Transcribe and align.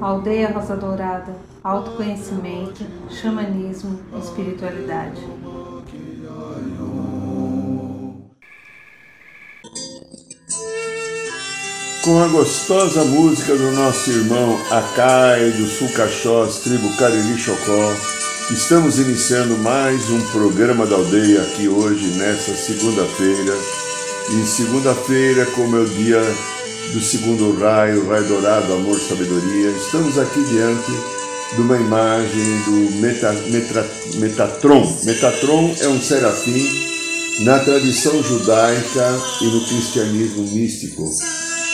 Aldeia 0.00 0.50
Rosa 0.50 0.76
Dourada, 0.76 1.36
autoconhecimento, 1.62 2.84
xamanismo, 3.10 4.00
espiritualidade. 4.18 5.20
Com 12.02 12.20
a 12.20 12.28
gostosa 12.28 13.04
música 13.04 13.54
do 13.54 13.70
nosso 13.72 14.10
irmão 14.10 14.58
Akai 14.70 15.50
do 15.50 15.66
Sul 15.66 15.88
Caixós, 15.92 16.60
tribo 16.60 16.96
Cariri 16.96 17.36
Chocó, 17.36 17.94
estamos 18.50 18.98
iniciando 18.98 19.56
mais 19.58 20.10
um 20.10 20.20
programa 20.32 20.86
da 20.86 20.96
aldeia 20.96 21.42
aqui 21.42 21.68
hoje, 21.68 22.18
nessa 22.18 22.54
segunda-feira. 22.54 23.81
E 24.34 24.46
segunda-feira, 24.46 25.44
como 25.54 25.76
é 25.76 25.80
o 25.80 25.86
dia 25.86 26.22
do 26.94 27.02
segundo 27.02 27.54
raio, 27.58 28.08
raio 28.08 28.26
dourado, 28.26 28.72
amor, 28.72 28.98
sabedoria, 28.98 29.68
estamos 29.72 30.18
aqui 30.18 30.42
diante 30.44 30.90
de 31.54 31.60
uma 31.60 31.76
imagem 31.76 32.62
do 32.64 32.96
Meta, 32.96 33.30
Metra, 33.50 33.86
Metatron. 34.14 34.98
Metatron 35.04 35.74
é 35.80 35.88
um 35.88 36.00
serafim 36.00 36.66
na 37.40 37.58
tradição 37.58 38.22
judaica 38.22 39.20
e 39.42 39.44
no 39.48 39.66
cristianismo 39.66 40.44
místico. 40.44 41.10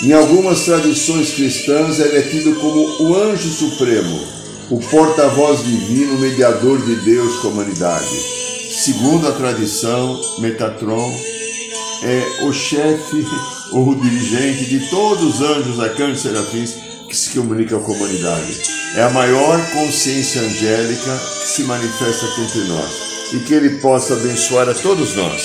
Em 0.02 0.12
algumas 0.12 0.64
tradições 0.64 1.34
cristãs, 1.34 2.00
ele 2.00 2.16
é 2.16 2.22
tido 2.22 2.56
como 2.56 3.04
o 3.04 3.14
anjo 3.22 3.50
supremo, 3.50 4.20
o 4.68 4.80
porta-voz 4.80 5.62
divino, 5.62 6.18
mediador 6.18 6.84
de 6.84 6.96
Deus 6.96 7.36
com 7.36 7.48
a 7.48 7.50
humanidade. 7.52 8.38
Segundo 8.72 9.28
a 9.28 9.32
tradição, 9.32 10.20
Metatron 10.40 11.37
é 12.02 12.44
o 12.44 12.52
chefe 12.52 13.26
ou 13.72 13.90
o 13.90 14.00
dirigente 14.00 14.66
de 14.66 14.88
todos 14.88 15.40
os 15.40 15.40
anjos, 15.40 15.80
arcanjos 15.80 16.20
serafins 16.20 16.74
que 17.08 17.16
se 17.16 17.30
comunicam 17.30 17.82
com 17.82 17.92
a 17.92 17.96
humanidade. 17.96 18.60
É 18.96 19.02
a 19.02 19.10
maior 19.10 19.58
consciência 19.72 20.40
angélica 20.40 21.18
que 21.40 21.48
se 21.48 21.62
manifesta 21.64 22.26
entre 22.40 22.60
nós 22.68 23.32
e 23.32 23.40
que 23.40 23.54
ele 23.54 23.80
possa 23.80 24.14
abençoar 24.14 24.68
a 24.68 24.74
todos 24.74 25.14
nós. 25.16 25.42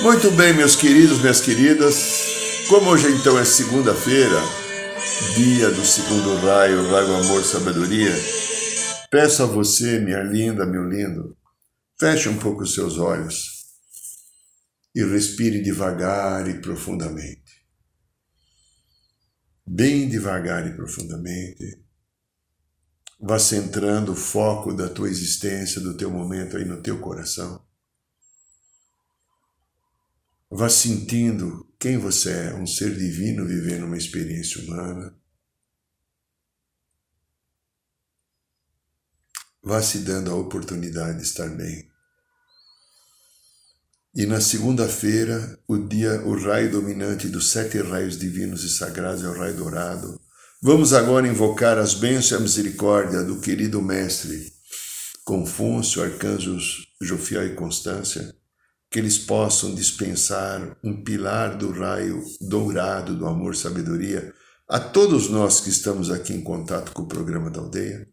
Muito 0.00 0.30
bem, 0.32 0.52
meus 0.52 0.76
queridos, 0.76 1.18
minhas 1.20 1.40
queridas, 1.40 2.66
como 2.68 2.90
hoje 2.90 3.08
então 3.12 3.38
é 3.38 3.44
segunda-feira, 3.44 4.40
dia 5.34 5.70
do 5.70 5.84
segundo 5.84 6.36
raio, 6.36 6.88
raio 6.90 7.16
amor, 7.16 7.44
sabedoria, 7.44 8.14
peço 9.10 9.42
a 9.42 9.46
você, 9.46 9.98
minha 9.98 10.22
linda, 10.22 10.64
meu 10.64 10.88
lindo, 10.88 11.36
feche 11.98 12.28
um 12.28 12.36
pouco 12.36 12.62
os 12.62 12.74
seus 12.74 12.96
olhos 12.98 13.57
e 14.94 15.04
respire 15.04 15.62
devagar 15.62 16.48
e 16.48 16.60
profundamente. 16.60 17.66
Bem 19.66 20.08
devagar 20.08 20.66
e 20.66 20.74
profundamente. 20.74 21.84
Vá 23.20 23.38
centrando 23.38 24.12
o 24.12 24.16
foco 24.16 24.72
da 24.72 24.88
tua 24.88 25.08
existência, 25.08 25.80
do 25.80 25.96
teu 25.96 26.10
momento 26.10 26.56
aí 26.56 26.64
no 26.64 26.80
teu 26.80 27.00
coração. 27.00 27.66
Vá 30.50 30.68
sentindo 30.68 31.70
quem 31.78 31.98
você 31.98 32.30
é, 32.30 32.54
um 32.54 32.66
ser 32.66 32.96
divino 32.96 33.46
vivendo 33.46 33.84
uma 33.84 33.98
experiência 33.98 34.62
humana. 34.62 35.14
Vá 39.62 39.82
se 39.82 39.98
dando 39.98 40.30
a 40.30 40.34
oportunidade 40.34 41.18
de 41.18 41.24
estar 41.24 41.48
bem. 41.48 41.87
E 44.18 44.26
na 44.26 44.40
segunda-feira, 44.40 45.60
o 45.68 45.78
dia, 45.78 46.20
o 46.26 46.36
raio 46.36 46.72
dominante 46.72 47.28
dos 47.28 47.52
sete 47.52 47.80
raios 47.80 48.18
divinos 48.18 48.64
e 48.64 48.68
sagrados 48.68 49.22
é 49.22 49.28
o 49.28 49.38
raio 49.38 49.54
dourado. 49.54 50.20
Vamos 50.60 50.92
agora 50.92 51.28
invocar 51.28 51.78
as 51.78 51.94
bênçãos 51.94 52.32
e 52.32 52.34
a 52.34 52.40
misericórdia 52.40 53.22
do 53.22 53.38
querido 53.38 53.80
mestre 53.80 54.52
Confúcio, 55.24 56.02
arcanjos 56.02 56.88
Jofiel 57.00 57.46
e 57.46 57.54
Constância, 57.54 58.34
que 58.90 58.98
eles 58.98 59.18
possam 59.18 59.72
dispensar 59.72 60.76
um 60.82 61.00
pilar 61.04 61.56
do 61.56 61.70
raio 61.70 62.20
dourado 62.40 63.14
do 63.14 63.24
amor 63.24 63.54
sabedoria 63.54 64.34
a 64.68 64.80
todos 64.80 65.28
nós 65.28 65.60
que 65.60 65.70
estamos 65.70 66.10
aqui 66.10 66.32
em 66.32 66.42
contato 66.42 66.90
com 66.90 67.02
o 67.02 67.08
programa 67.08 67.52
da 67.52 67.60
aldeia 67.60 68.04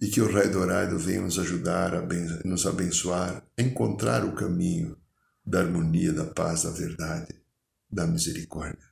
e 0.00 0.08
que 0.08 0.20
o 0.20 0.32
raio 0.32 0.52
dourado 0.52 0.98
venha 0.98 1.20
nos 1.20 1.38
ajudar 1.38 1.94
a 1.94 2.02
nos 2.44 2.66
abençoar 2.66 3.44
a 3.56 3.62
encontrar 3.62 4.24
o 4.24 4.34
caminho 4.34 4.96
da 5.44 5.60
harmonia, 5.60 6.12
da 6.12 6.24
paz, 6.24 6.62
da 6.62 6.70
verdade, 6.70 7.34
da 7.90 8.06
misericórdia. 8.06 8.86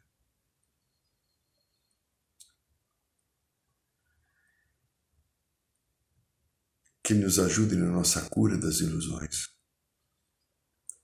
Que 7.03 7.15
nos 7.15 7.39
ajude 7.39 7.77
na 7.77 7.87
nossa 7.87 8.23
cura 8.23 8.57
das 8.57 8.81
ilusões 8.81 9.57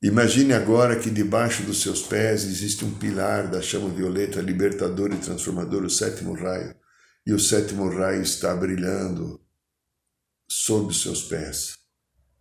Imagine 0.02 0.52
agora 0.52 0.98
que 0.98 1.08
debaixo 1.08 1.62
dos 1.62 1.80
seus 1.80 2.02
pés 2.02 2.42
existe 2.42 2.84
um 2.84 2.92
pilar 2.92 3.48
da 3.48 3.62
chama 3.62 3.88
violeta 3.88 4.40
libertador 4.40 5.12
e 5.12 5.16
transformador, 5.16 5.84
o 5.84 5.90
sétimo 5.90 6.34
raio, 6.34 6.74
e 7.24 7.32
o 7.32 7.38
sétimo 7.38 7.88
raio 7.88 8.20
está 8.20 8.52
brilhando 8.56 9.40
sob 10.54 10.92
seus 10.94 11.22
pés, 11.22 11.78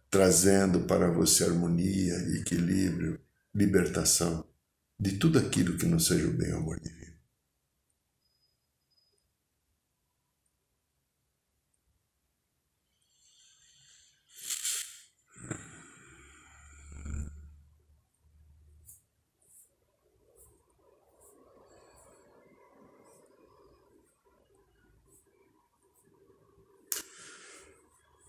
trazendo 0.10 0.82
para 0.82 1.10
você 1.10 1.46
harmonia, 1.46 2.14
equilíbrio, 2.42 3.18
libertação 3.56 4.46
de 5.00 5.18
tudo 5.18 5.40
aquilo 5.40 5.78
que 5.78 5.86
não 5.86 5.98
seja 5.98 6.28
o 6.28 6.34
bem, 6.34 6.52
o 6.52 6.58
amor 6.58 6.78
divino. 6.82 7.11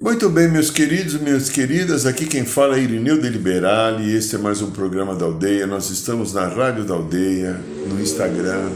Muito 0.03 0.29
bem, 0.29 0.51
meus 0.51 0.69
queridos 0.69 1.15
e 1.15 1.19
minhas 1.21 1.49
queridas, 1.49 2.07
aqui 2.07 2.27
quem 2.27 2.45
fala 2.45 2.77
é 2.77 2.83
Irineu 2.83 3.21
de 3.21 3.29
Liberale, 3.29 4.13
este 4.13 4.35
é 4.35 4.39
mais 4.39 4.61
um 4.61 4.73
programa 4.73 5.15
da 5.15 5.27
Aldeia. 5.27 5.65
Nós 5.65 5.91
estamos 5.91 6.33
na 6.33 6.49
Rádio 6.49 6.85
da 6.85 6.95
Aldeia, 6.95 7.53
no 7.87 8.01
Instagram, 8.01 8.69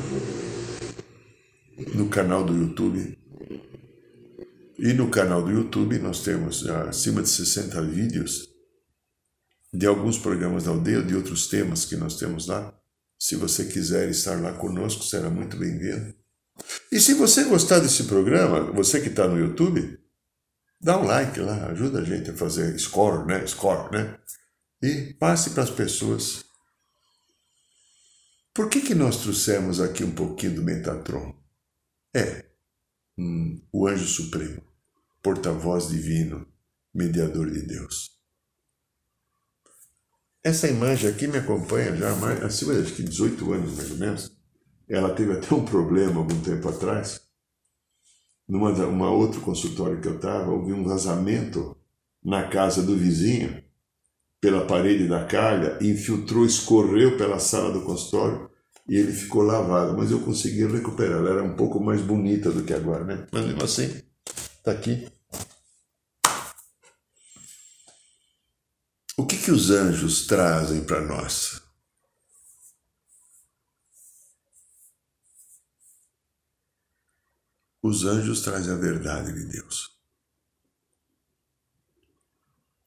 no 1.92 2.08
canal 2.08 2.44
do 2.44 2.56
YouTube. 2.56 3.18
E 4.78 4.92
no 4.92 5.10
canal 5.10 5.42
do 5.42 5.50
YouTube 5.50 5.98
nós 5.98 6.22
temos 6.22 6.64
acima 6.64 7.20
de 7.20 7.28
60 7.28 7.82
vídeos 7.82 8.48
de 9.74 9.84
alguns 9.84 10.16
programas 10.16 10.62
da 10.62 10.70
Aldeia, 10.70 11.02
de 11.02 11.16
outros 11.16 11.48
temas 11.48 11.84
que 11.84 11.96
nós 11.96 12.16
temos 12.16 12.46
lá. 12.46 12.72
Se 13.18 13.34
você 13.34 13.64
quiser 13.64 14.08
estar 14.10 14.40
lá 14.40 14.52
conosco, 14.52 15.02
será 15.02 15.28
muito 15.28 15.56
bem-vindo. 15.56 16.14
E 16.92 17.00
se 17.00 17.14
você 17.14 17.42
gostar 17.42 17.80
desse 17.80 18.04
programa, 18.04 18.70
você 18.70 19.00
que 19.00 19.08
está 19.08 19.26
no 19.26 19.36
YouTube, 19.36 20.05
Dá 20.80 20.98
um 20.98 21.04
like 21.04 21.40
lá, 21.40 21.66
ajuda 21.68 22.00
a 22.00 22.04
gente 22.04 22.30
a 22.30 22.36
fazer 22.36 22.78
score, 22.78 23.26
né? 23.26 23.46
Score, 23.46 23.90
né? 23.90 24.18
E 24.82 25.14
passe 25.14 25.50
para 25.50 25.62
as 25.62 25.70
pessoas. 25.70 26.44
Por 28.52 28.68
que, 28.68 28.80
que 28.80 28.94
nós 28.94 29.18
trouxemos 29.18 29.80
aqui 29.80 30.04
um 30.04 30.14
pouquinho 30.14 30.56
do 30.56 30.62
Metatron? 30.62 31.34
É 32.14 32.44
hum, 33.18 33.60
o 33.72 33.86
anjo 33.86 34.06
supremo, 34.06 34.62
porta-voz 35.22 35.88
divino, 35.88 36.46
mediador 36.94 37.50
de 37.50 37.62
Deus. 37.62 38.16
Essa 40.44 40.68
imagem 40.68 41.10
aqui 41.10 41.26
me 41.26 41.38
acompanha 41.38 41.96
já 41.96 42.12
há 42.12 42.16
mais, 42.16 42.42
acima 42.42 42.80
de 42.80 43.02
18 43.02 43.52
anos, 43.52 43.76
mais 43.76 43.90
ou 43.90 43.96
menos. 43.96 44.36
Ela 44.88 45.14
teve 45.14 45.32
até 45.32 45.52
um 45.54 45.64
problema 45.64 46.18
algum 46.20 46.40
tempo 46.42 46.68
atrás 46.68 47.25
numa 48.48 48.70
uma 48.70 49.10
outro 49.10 49.40
consultório 49.40 50.00
que 50.00 50.08
eu 50.08 50.16
estava, 50.16 50.50
houve 50.50 50.72
um 50.72 50.84
vazamento 50.84 51.76
na 52.24 52.48
casa 52.48 52.82
do 52.82 52.96
vizinho, 52.96 53.62
pela 54.40 54.66
parede 54.66 55.08
da 55.08 55.24
calha, 55.24 55.78
infiltrou, 55.80 56.44
escorreu 56.44 57.16
pela 57.16 57.38
sala 57.38 57.72
do 57.72 57.82
consultório 57.82 58.50
e 58.88 58.96
ele 58.96 59.12
ficou 59.12 59.42
lavado. 59.42 59.96
Mas 59.96 60.10
eu 60.10 60.20
consegui 60.20 60.66
recuperar. 60.66 61.18
Ela 61.18 61.30
era 61.30 61.42
um 61.42 61.56
pouco 61.56 61.80
mais 61.80 62.00
bonita 62.00 62.50
do 62.50 62.62
que 62.62 62.72
agora, 62.72 63.04
né? 63.04 63.26
Mas 63.32 63.44
mesmo 63.44 63.64
assim, 63.64 64.02
está 64.58 64.72
aqui. 64.72 65.08
O 69.16 69.24
que, 69.24 69.36
que 69.36 69.50
os 69.50 69.70
anjos 69.70 70.26
trazem 70.26 70.84
para 70.84 71.00
nós? 71.00 71.62
Os 77.86 78.04
anjos 78.04 78.40
trazem 78.40 78.74
a 78.74 78.76
verdade 78.76 79.32
de 79.32 79.44
Deus. 79.44 79.96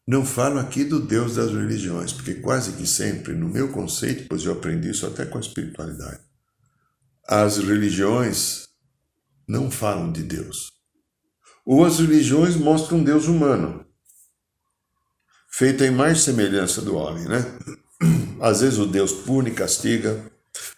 Não 0.06 0.26
falo 0.26 0.60
aqui 0.60 0.84
do 0.84 1.00
Deus 1.00 1.36
das 1.36 1.52
religiões, 1.52 2.12
porque 2.12 2.34
quase 2.36 2.74
que 2.74 2.86
sempre, 2.86 3.34
no 3.34 3.48
meu 3.48 3.72
conceito, 3.72 4.28
pois 4.28 4.44
eu 4.44 4.52
aprendi 4.52 4.90
isso 4.90 5.08
até 5.08 5.26
com 5.26 5.38
a 5.38 5.42
espiritualidade, 5.42 6.20
as 7.26 7.60
religiões 7.60 8.68
não 9.48 9.72
falam 9.72 10.12
de 10.12 10.22
Deus. 10.22 10.74
Ou 11.66 11.86
as 11.86 12.00
religiões 12.00 12.58
mostram 12.58 12.98
um 12.98 13.04
Deus 13.04 13.26
humano, 13.28 13.86
feito 15.50 15.82
em 15.86 15.92
mais 15.92 16.20
semelhança 16.20 16.82
do 16.82 16.96
homem, 16.96 17.24
né? 17.24 17.40
Às 18.42 18.60
vezes 18.60 18.78
o 18.78 18.86
Deus 18.86 19.14
pune, 19.14 19.52
castiga, 19.52 20.30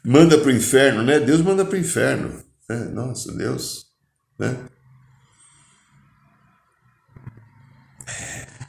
manda 0.05 0.37
para 0.37 0.49
o 0.49 0.55
inferno, 0.55 1.01
né? 1.01 1.19
Deus 1.19 1.41
manda 1.41 1.65
para 1.65 1.75
o 1.75 1.79
inferno. 1.79 2.43
Né? 2.69 2.85
Nossa, 2.89 3.31
Deus, 3.31 3.90
né? 4.41 4.67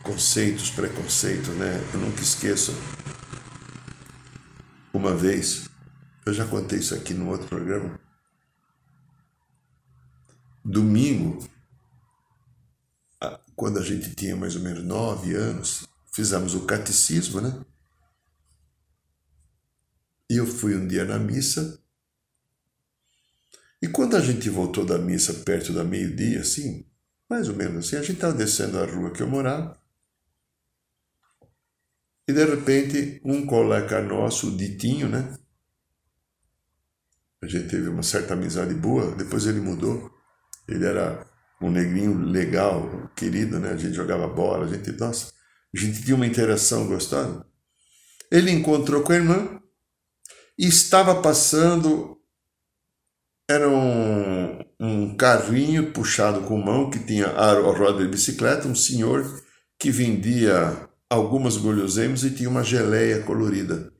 conceitos, 0.03 0.71
preconceitos, 0.71 1.49
né? 1.55 1.81
Eu 1.95 2.01
nunca 2.01 2.21
esqueço. 2.21 2.73
Uma 4.93 5.17
vez, 5.17 5.69
eu 6.27 6.35
já 6.35 6.47
contei 6.47 6.81
isso 6.81 6.95
aqui 6.95 7.15
no 7.15 7.31
outro 7.31 7.49
programa. 7.49 7.99
Domingo, 10.65 11.49
quando 13.57 13.79
a 13.79 13.83
gente 13.83 14.15
tinha 14.15 14.37
mais 14.37 14.55
ou 14.55 14.63
menos 14.63 14.85
nove 14.85 15.35
anos, 15.35 15.89
fizemos 16.13 16.55
o 16.55 16.67
catecismo, 16.67 17.41
né? 17.41 17.65
E 20.29 20.37
eu 20.37 20.47
fui 20.47 20.77
um 20.77 20.87
dia 20.87 21.05
na 21.05 21.19
missa. 21.19 21.81
E 23.82 23.88
quando 23.88 24.17
a 24.17 24.20
gente 24.20 24.49
voltou 24.49 24.87
da 24.87 24.96
missa 24.96 25.34
perto 25.34 25.73
da 25.73 25.82
meio-dia, 25.82 26.40
assim, 26.40 26.87
mais 27.29 27.49
ou 27.49 27.56
menos 27.56 27.87
assim, 27.87 27.96
a 27.96 28.00
gente 28.02 28.14
estava 28.14 28.32
descendo 28.32 28.79
a 28.79 28.87
rua 28.87 29.11
que 29.11 29.20
eu 29.20 29.26
morava. 29.26 29.76
E 32.29 32.32
de 32.32 32.44
repente, 32.44 33.20
um 33.25 33.44
colega 33.44 34.00
nosso, 34.00 34.49
o 34.49 34.56
Ditinho, 34.56 35.08
né? 35.08 35.37
A 37.43 37.49
gente 37.49 37.69
teve 37.69 37.88
uma 37.88 38.05
certa 38.05 38.34
amizade 38.34 38.73
boa, 38.73 39.17
depois 39.17 39.46
ele 39.46 39.61
mudou. 39.61 40.08
Ele 40.69 40.87
era 40.87 41.26
um 41.61 41.69
negrinho 41.69 42.17
legal, 42.19 43.11
querido, 43.17 43.58
né? 43.58 43.70
A 43.70 43.76
gente 43.76 43.94
jogava 43.94 44.28
bola, 44.28 44.64
a 44.64 44.69
gente, 44.69 44.93
nossa, 44.93 45.32
a 45.75 45.78
gente 45.78 46.05
tinha 46.05 46.14
uma 46.14 46.26
interação 46.26 46.87
gostosa. 46.87 47.44
Ele 48.31 48.52
encontrou 48.52 49.02
com 49.02 49.12
a 49.12 49.17
irmã 49.17 49.61
e 50.56 50.69
estava 50.69 51.20
passando. 51.20 52.22
Era 53.52 53.69
um, 53.69 54.64
um 54.81 55.14
carrinho 55.14 55.93
puxado 55.93 56.40
com 56.40 56.56
mão 56.56 56.88
que 56.88 56.99
tinha 56.99 57.26
a 57.26 57.52
roda 57.52 58.02
de 58.02 58.08
bicicleta, 58.08 58.66
um 58.66 58.75
senhor 58.75 59.26
que 59.78 59.90
vendia 59.90 60.88
algumas 61.10 61.58
guloseimas 61.58 62.25
e 62.25 62.31
tinha 62.31 62.49
uma 62.49 62.64
geleia 62.64 63.20
colorida. 63.25 63.93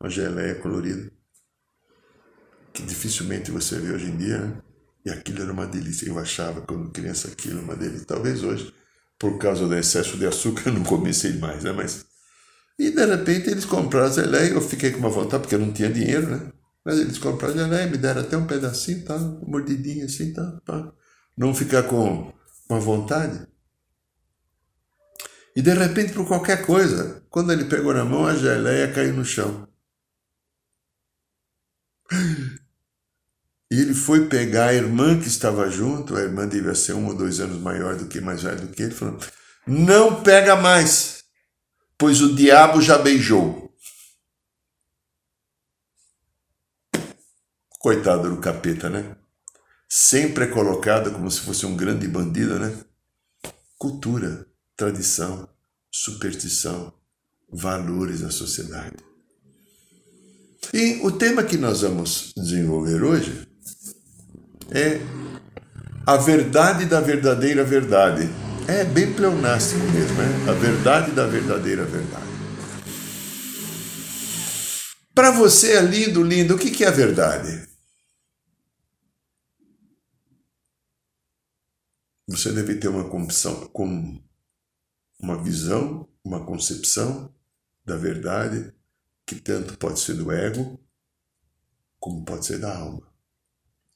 Uma 0.00 0.08
geleia 0.08 0.54
colorida. 0.54 1.10
Que 2.72 2.84
dificilmente 2.84 3.50
você 3.50 3.80
vê 3.80 3.92
hoje 3.92 4.06
em 4.06 4.16
dia, 4.16 4.38
né? 4.38 4.62
E 5.04 5.10
aquilo 5.10 5.42
era 5.42 5.52
uma 5.52 5.66
delícia. 5.66 6.06
Eu 6.08 6.16
achava, 6.16 6.60
quando 6.60 6.92
criança, 6.92 7.26
aquilo 7.26 7.62
uma 7.62 7.74
delícia. 7.74 8.06
Talvez 8.06 8.44
hoje, 8.44 8.72
por 9.18 9.38
causa 9.38 9.66
do 9.66 9.74
excesso 9.74 10.16
de 10.16 10.24
açúcar, 10.24 10.68
eu 10.70 10.74
não 10.74 10.84
comecei 10.84 11.32
mais, 11.32 11.64
né? 11.64 11.72
Mas... 11.72 12.06
E 12.78 12.90
de 12.90 13.04
repente 13.04 13.50
eles 13.50 13.64
compraram 13.64 14.06
a 14.06 14.10
geleia. 14.10 14.52
Eu 14.52 14.60
fiquei 14.60 14.92
com 14.92 14.98
uma 14.98 15.10
vontade, 15.10 15.42
porque 15.42 15.56
eu 15.56 15.60
não 15.60 15.72
tinha 15.72 15.90
dinheiro, 15.90 16.28
né? 16.28 16.52
Mas 16.84 16.98
eles 16.98 17.18
compraram 17.18 17.54
a 17.54 17.58
geleia, 17.58 17.86
me 17.86 17.96
deram 17.96 18.20
até 18.20 18.36
um 18.36 18.46
pedacinho, 18.46 19.04
tá? 19.04 19.16
Uma 19.16 19.40
mordidinha 19.48 20.04
assim, 20.04 20.32
tá? 20.32 20.60
Pra 20.64 20.92
não 21.36 21.54
ficar 21.54 21.84
com 21.84 22.32
uma 22.68 22.78
vontade. 22.78 23.46
E 25.56 25.62
de 25.62 25.72
repente, 25.72 26.12
por 26.12 26.26
qualquer 26.26 26.66
coisa, 26.66 27.24
quando 27.30 27.52
ele 27.52 27.64
pegou 27.64 27.94
na 27.94 28.04
mão, 28.04 28.26
a 28.26 28.34
geleia 28.34 28.92
caiu 28.92 29.14
no 29.14 29.24
chão. 29.24 29.66
E 33.70 33.80
ele 33.80 33.94
foi 33.94 34.26
pegar 34.28 34.66
a 34.66 34.74
irmã 34.74 35.18
que 35.18 35.26
estava 35.26 35.70
junto, 35.70 36.16
a 36.16 36.20
irmã 36.20 36.46
devia 36.46 36.74
ser 36.74 36.92
um 36.92 37.06
ou 37.06 37.14
dois 37.16 37.40
anos 37.40 37.60
maior 37.60 37.96
do 37.96 38.06
que, 38.06 38.20
mais 38.20 38.42
velho 38.42 38.60
do 38.60 38.68
que 38.68 38.82
ele, 38.82 38.94
falou: 38.94 39.18
Não 39.66 40.22
pega 40.22 40.54
mais, 40.54 41.24
pois 41.96 42.20
o 42.20 42.34
diabo 42.34 42.80
já 42.80 42.98
beijou. 42.98 43.63
Coitado 47.84 48.30
do 48.30 48.38
capeta, 48.38 48.88
né? 48.88 49.14
Sempre 49.86 50.44
é 50.44 50.46
colocado 50.46 51.10
como 51.10 51.30
se 51.30 51.40
fosse 51.40 51.66
um 51.66 51.76
grande 51.76 52.08
bandido, 52.08 52.58
né? 52.58 52.74
Cultura 53.76 54.46
tradição, 54.74 55.46
superstição, 55.92 56.94
valores 57.52 58.22
da 58.22 58.30
sociedade. 58.30 58.96
E 60.72 60.98
o 61.02 61.12
tema 61.12 61.42
que 61.42 61.58
nós 61.58 61.82
vamos 61.82 62.32
desenvolver 62.34 63.02
hoje 63.02 63.46
é 64.70 64.98
a 66.06 66.16
verdade 66.16 66.86
da 66.86 67.02
verdadeira 67.02 67.64
verdade. 67.64 68.30
É 68.66 68.82
bem 68.82 69.12
pleonástico 69.12 69.84
mesmo, 69.88 70.22
é 70.22 70.50
a 70.50 70.54
verdade 70.54 71.10
da 71.10 71.26
verdadeira 71.26 71.84
verdade. 71.84 72.32
Para 75.14 75.30
você 75.32 75.72
é 75.72 75.82
lindo, 75.82 76.22
lindo, 76.22 76.54
o 76.54 76.58
que 76.58 76.82
é 76.82 76.88
a 76.88 76.90
verdade? 76.90 77.73
Você 82.26 82.52
deve 82.52 82.76
ter 82.76 82.88
uma 82.88 83.08
concepção, 83.08 83.70
uma 85.20 85.42
visão, 85.42 86.08
uma 86.24 86.44
concepção 86.44 87.34
da 87.84 87.96
verdade 87.96 88.72
que 89.26 89.36
tanto 89.36 89.76
pode 89.76 90.00
ser 90.00 90.14
do 90.14 90.32
ego 90.32 90.80
como 92.00 92.24
pode 92.24 92.46
ser 92.46 92.58
da 92.58 92.76
alma. 92.76 93.06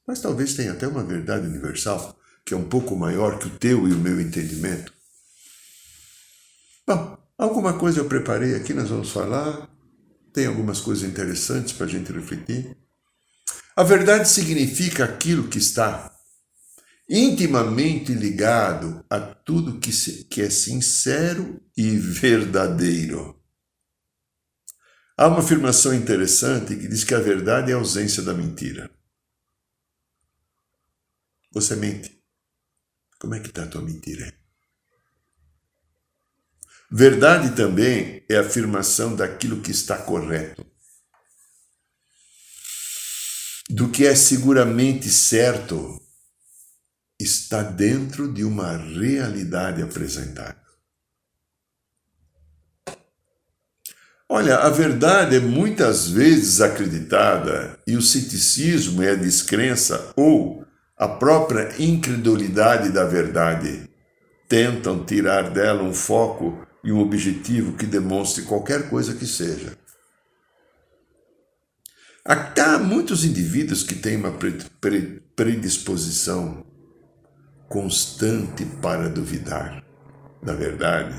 Mas 0.07 0.21
talvez 0.21 0.55
tenha 0.55 0.73
até 0.73 0.87
uma 0.87 1.05
verdade 1.05 1.47
universal 1.47 2.19
que 2.45 2.55
é 2.55 2.57
um 2.57 2.69
pouco 2.69 2.97
maior 2.97 3.39
que 3.39 3.47
o 3.47 3.59
teu 3.59 3.87
e 3.87 3.93
o 3.93 3.99
meu 3.99 4.19
entendimento. 4.19 4.93
Bom, 6.87 7.19
alguma 7.37 7.79
coisa 7.79 8.01
eu 8.01 8.09
preparei 8.09 8.55
aqui, 8.55 8.73
nós 8.73 8.89
vamos 8.89 9.11
falar. 9.11 9.69
Tem 10.33 10.47
algumas 10.47 10.81
coisas 10.81 11.07
interessantes 11.07 11.75
para 11.75 11.85
a 11.85 11.89
gente 11.89 12.11
refletir. 12.11 12.75
A 13.77 13.83
verdade 13.83 14.29
significa 14.29 15.05
aquilo 15.05 15.49
que 15.49 15.59
está 15.59 16.18
intimamente 17.09 18.13
ligado 18.13 19.05
a 19.09 19.19
tudo 19.19 19.81
que, 19.81 19.93
se, 19.93 20.25
que 20.25 20.43
é 20.43 20.51
sincero 20.51 21.61
e 21.77 21.97
verdadeiro. 21.97 23.43
Há 25.17 25.27
uma 25.27 25.39
afirmação 25.39 25.95
interessante 25.95 26.77
que 26.77 26.87
diz 26.87 27.05
que 27.05 27.15
a 27.15 27.19
verdade 27.19 27.73
é 27.73 27.75
a 27.75 27.79
ausência 27.79 28.23
da 28.23 28.35
mentira. 28.35 28.91
Você 31.51 31.75
mente. 31.75 32.23
Como 33.19 33.35
é 33.35 33.41
que 33.41 33.49
está 33.49 33.65
a 33.65 33.67
tua 33.67 33.83
mentira? 33.83 34.33
Verdade 36.91 37.57
também 37.57 38.25
é 38.29 38.37
a 38.37 38.43
afirmação 38.43 39.17
daquilo 39.17 39.61
que 39.61 39.71
está 39.71 39.99
correto. 39.99 40.65
Do 43.69 43.91
que 43.91 44.07
é 44.07 44.15
seguramente 44.15 45.11
certo 45.11 46.01
está 47.19 47.63
dentro 47.63 48.33
de 48.33 48.45
uma 48.45 48.77
realidade 48.77 49.83
apresentada. 49.83 50.57
Olha, 54.29 54.59
a 54.59 54.69
verdade 54.69 55.37
é 55.37 55.41
muitas 55.41 56.09
vezes 56.09 56.61
acreditada 56.61 57.79
e 57.87 57.97
o 57.97 58.03
ceticismo 58.03 59.03
é 59.03 59.13
a 59.13 59.17
descrença 59.17 60.13
ou 60.15 60.67
a 60.97 61.09
própria 61.09 61.75
incredulidade 61.83 62.91
da 62.91 63.05
verdade 63.05 63.89
tentam 64.47 65.05
tirar 65.05 65.51
dela 65.51 65.83
um 65.83 65.95
foco 65.95 66.67
e 66.85 66.93
um 66.93 67.01
objetivo 67.01 67.73
que 67.73 67.87
demonstre 67.87 68.43
qualquer 68.43 68.89
coisa 68.91 69.15
que 69.15 69.27
seja. 69.27 69.77
Há 72.25 72.79
muitos 72.79 73.25
indivíduos 73.25 73.83
que 73.83 73.95
têm 73.95 74.19
uma 74.19 74.37
predisposição 75.35 76.68
constante 77.69 78.65
para 78.65 79.09
duvidar 79.09 79.85
da 80.43 80.55
verdade, 80.55 81.15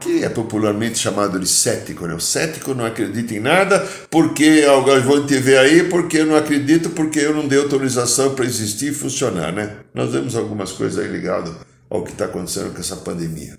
que 0.00 0.24
é 0.24 0.28
popularmente 0.28 0.98
chamado 0.98 1.38
de 1.38 1.46
cético. 1.46 2.06
Né? 2.06 2.14
O 2.14 2.20
cético 2.20 2.74
não 2.74 2.84
acredita 2.84 3.34
em 3.34 3.40
nada 3.40 3.80
porque 4.10 4.64
alguns 4.68 5.02
vão 5.02 5.26
te 5.26 5.38
ver 5.38 5.58
aí 5.58 5.88
porque 5.88 6.18
eu 6.18 6.26
não 6.26 6.36
acredito, 6.36 6.90
porque 6.90 7.18
eu 7.18 7.34
não 7.34 7.46
dei 7.46 7.58
autorização 7.58 8.34
para 8.34 8.44
existir 8.44 8.92
e 8.92 8.94
funcionar. 8.94 9.52
Né? 9.52 9.78
Nós 9.92 10.12
vemos 10.12 10.36
algumas 10.36 10.72
coisas 10.72 11.02
aí 11.02 11.10
ligadas 11.10 11.54
ao 11.88 12.04
que 12.04 12.12
está 12.12 12.26
acontecendo 12.26 12.72
com 12.72 12.80
essa 12.80 12.96
pandemia. 12.96 13.58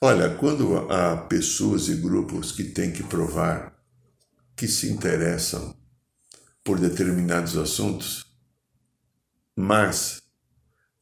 Olha, 0.00 0.30
quando 0.30 0.90
há 0.90 1.16
pessoas 1.16 1.88
e 1.88 1.94
grupos 1.94 2.52
que 2.52 2.64
têm 2.64 2.90
que 2.90 3.02
provar 3.02 3.72
que 4.56 4.68
se 4.68 4.90
interessam 4.90 5.74
por 6.64 6.80
determinados 6.80 7.56
assuntos, 7.56 8.26
mas 9.56 10.22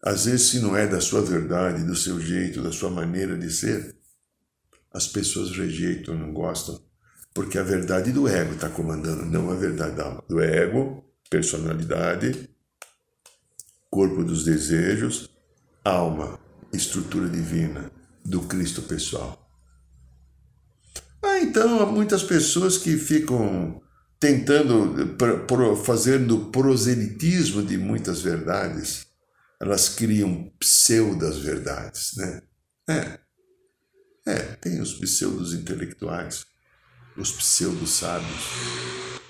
Às 0.04 0.24
vezes, 0.24 0.48
se 0.48 0.58
não 0.60 0.76
é 0.76 0.86
da 0.86 1.00
sua 1.00 1.22
verdade, 1.22 1.84
do 1.84 1.94
seu 1.94 2.20
jeito, 2.20 2.62
da 2.62 2.72
sua 2.72 2.90
maneira 2.90 3.38
de 3.38 3.50
ser, 3.50 3.94
as 4.92 5.06
pessoas 5.06 5.56
rejeitam, 5.56 6.16
não 6.18 6.32
gostam, 6.32 6.80
porque 7.32 7.58
a 7.58 7.62
verdade 7.62 8.12
do 8.12 8.28
ego 8.28 8.54
está 8.54 8.68
comandando, 8.68 9.24
não 9.26 9.50
a 9.50 9.54
verdade 9.54 9.96
da 9.96 10.04
alma. 10.04 10.24
Do 10.28 10.40
ego, 10.40 11.04
personalidade, 11.30 12.50
corpo 13.90 14.24
dos 14.24 14.44
desejos, 14.44 15.30
alma, 15.84 16.38
estrutura 16.72 17.28
divina, 17.28 17.90
do 18.24 18.42
Cristo 18.42 18.82
pessoal. 18.82 19.38
Ah, 21.22 21.40
então 21.40 21.80
há 21.80 21.86
muitas 21.86 22.22
pessoas 22.22 22.78
que 22.78 22.96
ficam 22.96 23.81
tentando, 24.22 25.16
fazendo 25.84 26.46
proselitismo 26.52 27.60
de 27.60 27.76
muitas 27.76 28.22
verdades, 28.22 29.04
elas 29.60 29.88
criam 29.88 30.48
pseudas 30.60 31.38
verdades, 31.38 32.12
né? 32.16 32.42
É, 32.88 33.18
é, 34.24 34.38
tem 34.60 34.80
os 34.80 34.94
pseudos 34.94 35.52
intelectuais, 35.52 36.46
os 37.16 37.32
pseudos 37.32 37.90
sábios, 37.90 38.44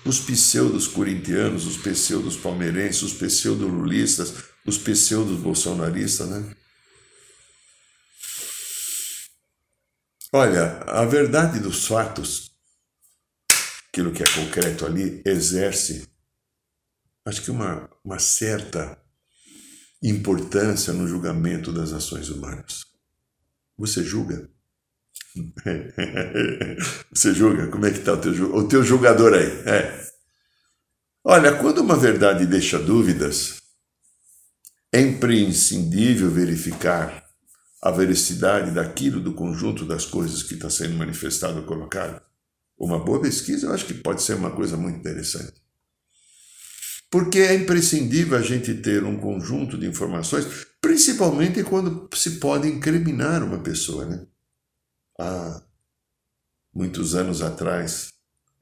os 0.05 0.21
pseudos 0.21 0.87
corintianos, 0.89 1.65
os 1.65 1.79
pseudos 1.79 2.37
palmeirenses, 2.37 3.01
os 3.01 3.15
pseudos 3.15 3.73
lulistas, 3.73 4.35
os 4.67 4.77
pseudos 4.77 5.39
bolsonaristas, 5.39 6.29
né? 6.29 6.55
Olha, 10.35 10.83
a 10.87 11.07
verdade 11.07 11.61
dos 11.61 11.87
fatos, 11.87 12.52
aquilo 13.93 14.11
que 14.11 14.23
é 14.23 14.27
concreto 14.27 14.87
ali, 14.87 15.21
exerce, 15.27 16.09
acho 17.27 17.43
que 17.43 17.51
uma, 17.51 17.91
uma 18.03 18.19
certa 18.19 18.99
importância 20.03 20.95
no 20.95 21.07
julgamento 21.07 21.71
das 21.71 21.93
ações 21.93 22.31
humanas. 22.31 22.87
Você 23.77 24.03
julga? 24.03 24.51
Você 27.15 27.35
julga? 27.35 27.69
Como 27.69 27.85
é 27.85 27.91
que 27.91 27.99
está 27.99 28.15
o 28.15 28.17
teu, 28.17 28.55
o 28.55 28.67
teu 28.67 28.83
julgador 28.83 29.35
aí? 29.35 29.51
É. 29.69 30.11
Olha, 31.23 31.55
quando 31.59 31.83
uma 31.83 31.97
verdade 31.97 32.47
deixa 32.47 32.79
dúvidas, 32.79 33.61
é 34.91 35.03
imprescindível 35.03 36.31
verificar 36.31 37.29
a 37.83 37.91
veracidade 37.91 38.71
daquilo, 38.71 39.21
do 39.21 39.35
conjunto 39.35 39.85
das 39.85 40.07
coisas 40.07 40.43
que 40.43 40.55
está 40.55 40.71
sendo 40.71 40.97
manifestado 40.97 41.59
ou 41.59 41.67
colocado. 41.67 42.32
Uma 42.83 42.99
boa 42.99 43.21
pesquisa 43.21 43.69
eu 43.69 43.73
acho 43.73 43.87
que 43.87 43.95
pode 43.95 44.23
ser 44.23 44.35
uma 44.35 44.51
coisa 44.51 44.77
muito 44.77 44.99
interessante. 44.99 45.62
Porque 47.09 47.39
é 47.39 47.55
imprescindível 47.55 48.37
a 48.37 48.43
gente 48.43 48.75
ter 48.75 49.05
um 49.05 49.21
conjunto 49.21 49.79
de 49.79 49.87
informações, 49.87 50.45
principalmente 50.81 51.62
quando 51.62 52.09
se 52.12 52.41
pode 52.41 52.67
incriminar 52.67 53.45
uma 53.45 53.61
pessoa, 53.61 54.05
né? 54.05 54.27
há 55.17 55.62
muitos 56.75 57.15
anos 57.15 57.41
atrás, 57.41 58.15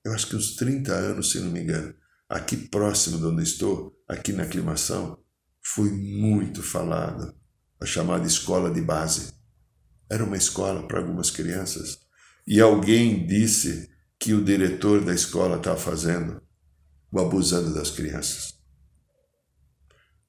eu 0.05 0.13
acho 0.13 0.27
que 0.27 0.37
uns 0.37 0.55
30 0.55 0.93
anos, 0.93 1.31
se 1.31 1.41
não 1.41 1.51
me 1.51 1.61
engano, 1.61 1.95
aqui 2.29 2.59
próximo 2.59 3.17
de 3.17 3.25
onde 3.25 3.43
estou, 3.43 3.99
aqui 4.07 4.35
na 4.35 4.43
aclimação, 4.43 5.19
foi 5.63 5.91
muito 5.91 6.63
falado 6.63 7.35
a 7.81 7.87
chamada 7.87 8.27
escola 8.27 8.71
de 8.71 8.83
base. 8.83 9.33
Era 10.11 10.25
uma 10.25 10.37
escola 10.37 10.87
para 10.87 10.99
algumas 10.99 11.31
crianças. 11.31 12.01
E 12.47 12.61
alguém 12.61 13.27
disse 13.27 13.90
que 14.21 14.35
o 14.35 14.45
diretor 14.45 15.03
da 15.03 15.15
escola 15.15 15.57
estava 15.57 15.79
fazendo 15.79 16.43
o 17.11 17.19
abusando 17.19 17.73
das 17.73 17.91
crianças. 17.91 18.55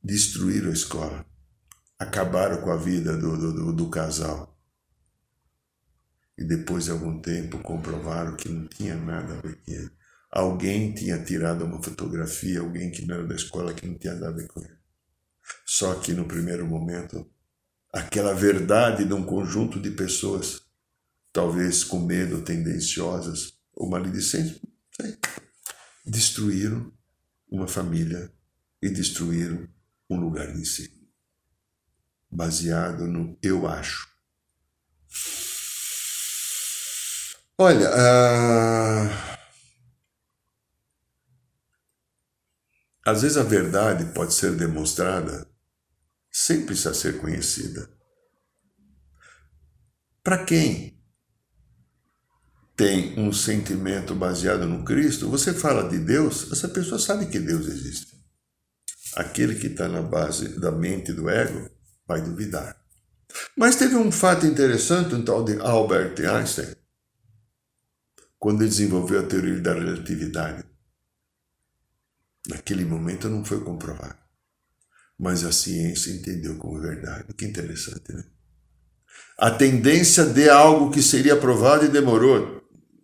Destruíram 0.01 0.69
a 0.69 0.74
escola. 0.74 1.25
Acabaram 2.00 2.62
com 2.62 2.71
a 2.71 2.77
vida 2.77 3.17
do, 3.17 3.38
do, 3.38 3.74
do 3.74 3.89
casal 3.89 4.57
e 6.38 6.43
depois 6.43 6.86
de 6.86 6.91
algum 6.91 7.21
tempo 7.21 7.60
comprovaram 7.60 8.36
que 8.36 8.50
não 8.50 8.65
tinha 8.67 8.95
nada 8.95 9.33
a 9.33 9.41
ver 9.41 9.57
com 9.57 9.71
ele. 9.71 9.91
Alguém 10.31 10.93
tinha 10.93 11.24
tirado 11.24 11.65
uma 11.65 11.83
fotografia, 11.83 12.62
alguém 12.62 12.89
que 12.89 13.05
não 13.05 13.15
era 13.15 13.27
da 13.27 13.36
escola 13.36 13.74
que 13.74 13.86
não 13.86 13.95
tinha 13.95 14.13
nada 14.13 14.29
a 14.29 14.31
ver 14.31 14.48
com 14.48 14.62
ele. 14.62 14.77
Só 15.65 15.93
que 15.95 16.13
no 16.13 16.25
primeiro 16.25 16.65
momento, 16.65 17.29
aquela 17.93 18.33
verdade 18.33 19.05
de 19.05 19.13
um 19.13 19.24
conjunto 19.24 19.79
de 19.79 19.91
pessoas, 19.91 20.62
talvez 21.31 21.83
com 21.83 22.00
medo, 22.00 22.41
tendenciosas 22.41 23.61
ou 23.81 23.89
maledicentes, 23.89 24.61
destruíram 26.05 26.93
uma 27.50 27.67
família 27.67 28.31
e 28.79 28.88
destruíram 28.89 29.67
um 30.07 30.19
lugar 30.19 30.55
em 30.55 30.63
si, 30.63 31.03
baseado 32.29 33.07
no 33.07 33.35
eu 33.41 33.67
acho. 33.67 34.07
Olha, 37.57 37.89
uh... 37.89 39.09
às 43.03 43.23
vezes 43.23 43.38
a 43.38 43.43
verdade 43.43 44.13
pode 44.13 44.35
ser 44.35 44.55
demonstrada 44.55 45.50
sem 46.31 46.67
precisar 46.67 46.93
ser 46.93 47.19
conhecida. 47.19 47.91
Para 50.23 50.45
quem 50.45 51.00
tem 52.81 53.13
um 53.19 53.31
sentimento 53.31 54.15
baseado 54.15 54.65
no 54.65 54.83
Cristo, 54.83 55.29
você 55.29 55.53
fala 55.53 55.88
de 55.88 56.00
Deus, 56.00 56.51
essa 56.51 56.67
pessoa 56.67 56.97
sabe 56.97 57.27
que 57.27 57.38
Deus 57.38 57.67
existe. 57.67 58.19
Aquele 59.15 59.53
que 59.53 59.67
está 59.67 59.88
na 59.88 60.01
base 60.01 60.59
da 60.59 60.71
mente 60.71 61.13
do 61.13 61.29
ego 61.29 61.69
vai 62.07 62.23
duvidar. 62.23 62.75
Mas 63.55 63.75
teve 63.75 63.95
um 63.95 64.11
fato 64.11 64.47
interessante, 64.47 65.13
um 65.13 65.23
tal 65.23 65.45
de 65.45 65.59
Albert 65.59 66.15
Einstein, 66.27 66.75
quando 68.39 68.61
ele 68.61 68.71
desenvolveu 68.71 69.19
a 69.19 69.27
teoria 69.27 69.59
da 69.59 69.75
relatividade. 69.75 70.63
Naquele 72.47 72.83
momento 72.83 73.29
não 73.29 73.45
foi 73.45 73.63
comprovado, 73.63 74.17
mas 75.19 75.43
a 75.43 75.51
ciência 75.51 76.09
entendeu 76.09 76.57
como 76.57 76.81
verdade. 76.81 77.31
Que 77.35 77.45
interessante, 77.45 78.11
né? 78.11 78.23
A 79.38 79.51
tendência 79.51 80.25
de 80.25 80.50
algo 80.50 80.89
que 80.89 81.03
seria 81.03 81.38
provado 81.38 81.85
e 81.85 81.88
demorou, 81.88 82.61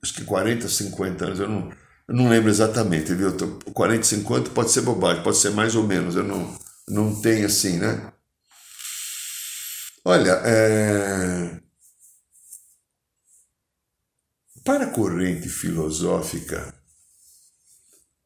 acho 0.07 0.13
que 0.13 0.23
40, 0.23 0.69
50 0.69 1.25
anos, 1.25 1.39
eu 1.39 1.49
não, 1.49 1.69
eu 2.07 2.15
não 2.15 2.29
lembro 2.29 2.49
exatamente, 2.49 3.13
viu? 3.13 3.35
40, 3.73 4.03
50 4.03 4.49
pode 4.51 4.71
ser 4.71 4.81
bobagem, 4.81 5.21
pode 5.21 5.37
ser 5.37 5.51
mais 5.51 5.75
ou 5.75 5.83
menos, 5.85 6.15
eu 6.15 6.23
não, 6.23 6.57
não 6.87 7.21
tenho 7.21 7.45
assim, 7.45 7.77
né? 7.77 8.13
Olha, 10.05 10.41
é, 10.45 11.59
para 14.63 14.85
a 14.85 14.91
corrente 14.91 15.49
filosófica 15.49 16.73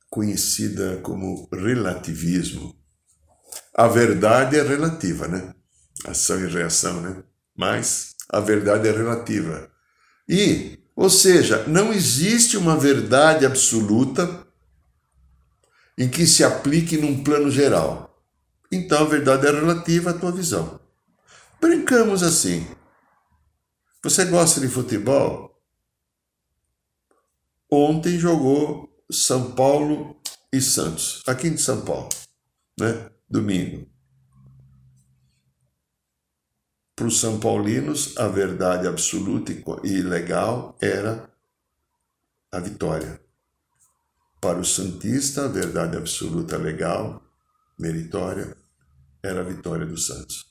conhecida 0.08 0.98
como 1.02 1.50
relativismo, 1.52 2.80
a 3.74 3.88
verdade 3.88 4.60
é 4.60 4.62
relativa, 4.62 5.28
né? 5.28 5.56
Ação 6.06 6.40
e 6.40 6.48
reação, 6.48 7.02
né? 7.02 7.24
Mas 7.56 8.16
a 8.30 8.40
verdade 8.40 8.88
é 8.88 8.92
relativa. 8.92 9.72
E, 10.28 10.81
ou 10.96 11.10
seja, 11.10 11.66
não 11.68 11.94
existe 11.94 12.58
uma 12.58 12.78
verdade 12.78 13.46
absoluta 13.46 14.46
em 15.98 16.10
que 16.10 16.26
se 16.26 16.44
aplique 16.44 16.98
num 16.98 17.24
plano 17.24 17.50
geral. 17.50 18.22
Então 18.72 19.02
a 19.02 19.10
verdade 19.10 19.48
é 19.48 19.52
relativa 19.52 20.12
à 20.12 20.14
tua 20.14 20.32
visão. 20.32 20.80
Brincamos 21.60 22.24
assim. 22.24 22.66
Você 24.04 24.26
gosta 24.26 24.60
de 24.60 24.68
futebol? 24.68 25.62
Ontem 27.70 28.18
jogou 28.18 28.90
São 29.12 29.52
Paulo 29.52 30.20
e 30.52 30.60
Santos, 30.60 31.22
aqui 31.28 31.48
em 31.48 31.58
São 31.58 31.86
Paulo, 31.86 32.10
né? 32.80 33.10
Domingo. 33.30 33.91
Para 37.02 37.08
os 37.08 37.20
São 37.20 37.40
Paulinos, 37.40 38.16
a 38.16 38.28
verdade 38.28 38.88
absoluta 38.88 39.52
e 39.84 40.02
legal 40.04 40.78
era 40.80 41.28
a 42.52 42.60
vitória. 42.60 43.20
Para 44.40 44.60
o 44.60 44.64
Santista, 44.64 45.46
a 45.46 45.48
verdade 45.48 45.98
absoluta, 45.98 46.58
legal, 46.58 47.20
meritória, 47.80 48.56
era 49.24 49.42
a 49.42 49.44
vitória 49.44 49.84
do 49.84 49.98
Santos. 49.98 50.46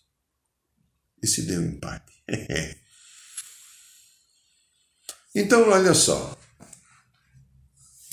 E 1.23 1.27
se 1.29 1.43
deu 1.43 1.63
empate. 1.63 2.13
então, 5.33 5.71
olha 5.71 5.95
só. 5.95 6.37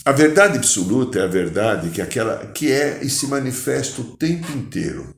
A 0.06 0.12
verdade 0.12 0.60
absoluta 0.60 1.18
é 1.18 1.24
a 1.24 1.28
verdade 1.28 1.90
que, 1.90 2.04
aquela, 2.04 2.52
que 2.52 2.72
é 2.72 3.04
e 3.04 3.10
se 3.10 3.26
manifesta 3.26 4.00
o 4.00 4.16
tempo 4.16 4.52
inteiro, 4.52 5.18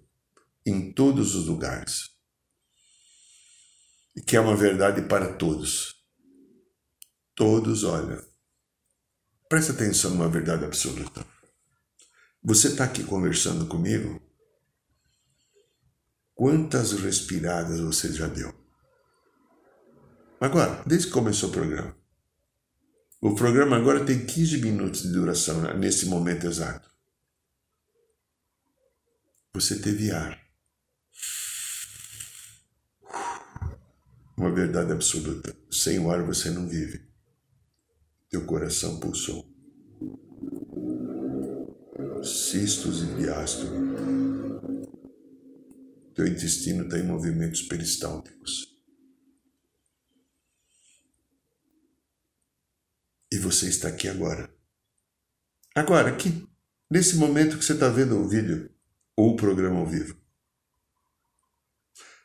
em 0.66 0.94
todos 0.94 1.36
os 1.36 1.48
lugares. 1.48 2.18
E 4.20 4.22
que 4.22 4.36
é 4.36 4.40
uma 4.42 4.54
verdade 4.54 5.02
para 5.04 5.32
todos. 5.32 5.96
Todos, 7.34 7.86
olha, 7.86 8.22
presta 9.48 9.72
atenção 9.72 10.12
numa 10.12 10.28
verdade 10.28 10.66
absoluta. 10.66 11.26
Você 12.44 12.68
está 12.68 12.84
aqui 12.84 13.02
conversando 13.06 13.66
comigo? 13.66 14.22
Quantas 16.36 16.92
respiradas 16.92 17.80
você 17.80 18.12
já 18.12 18.28
deu? 18.28 18.54
Agora, 20.42 20.84
desde 20.86 21.08
que 21.08 21.14
começou 21.14 21.48
o 21.48 21.54
programa. 21.54 21.96
O 23.22 23.34
programa 23.36 23.78
agora 23.78 24.06
tem 24.06 24.26
15 24.26 24.58
minutos 24.58 25.04
de 25.04 25.14
duração, 25.14 25.62
né, 25.62 25.74
nesse 25.76 26.08
momento 26.08 26.46
exato. 26.46 26.90
Você 29.54 29.80
teve 29.80 30.12
ar. 30.12 30.49
Uma 34.40 34.56
verdade 34.56 34.94
absoluta. 34.94 35.54
Sem 35.70 36.00
o 36.00 36.10
ar 36.10 36.26
você 36.26 36.50
não 36.50 36.66
vive. 36.66 37.06
Teu 38.30 38.46
coração 38.46 38.98
pulsou. 38.98 39.46
Cistos 42.24 43.04
e 43.04 43.16
diástole. 43.18 43.78
Teu 46.16 46.26
intestino 46.26 46.86
está 46.86 46.98
em 46.98 47.06
movimentos 47.06 47.64
peristálticos. 47.64 48.80
E 53.30 53.38
você 53.38 53.68
está 53.68 53.90
aqui 53.90 54.08
agora. 54.08 54.50
Agora, 55.76 56.12
aqui, 56.12 56.48
nesse 56.90 57.18
momento 57.18 57.58
que 57.58 57.66
você 57.66 57.74
está 57.74 57.90
vendo 57.90 58.18
o 58.18 58.30
vídeo 58.30 58.74
ou 59.18 59.34
o 59.34 59.36
programa 59.36 59.80
ao 59.82 59.86
vivo. 59.86 60.18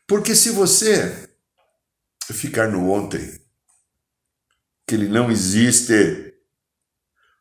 Porque 0.06 0.36
se 0.36 0.50
você 0.50 1.33
ficar 2.32 2.68
no 2.68 2.90
ontem, 2.90 3.40
que 4.86 4.94
ele 4.94 5.08
não 5.08 5.30
existe, 5.30 6.34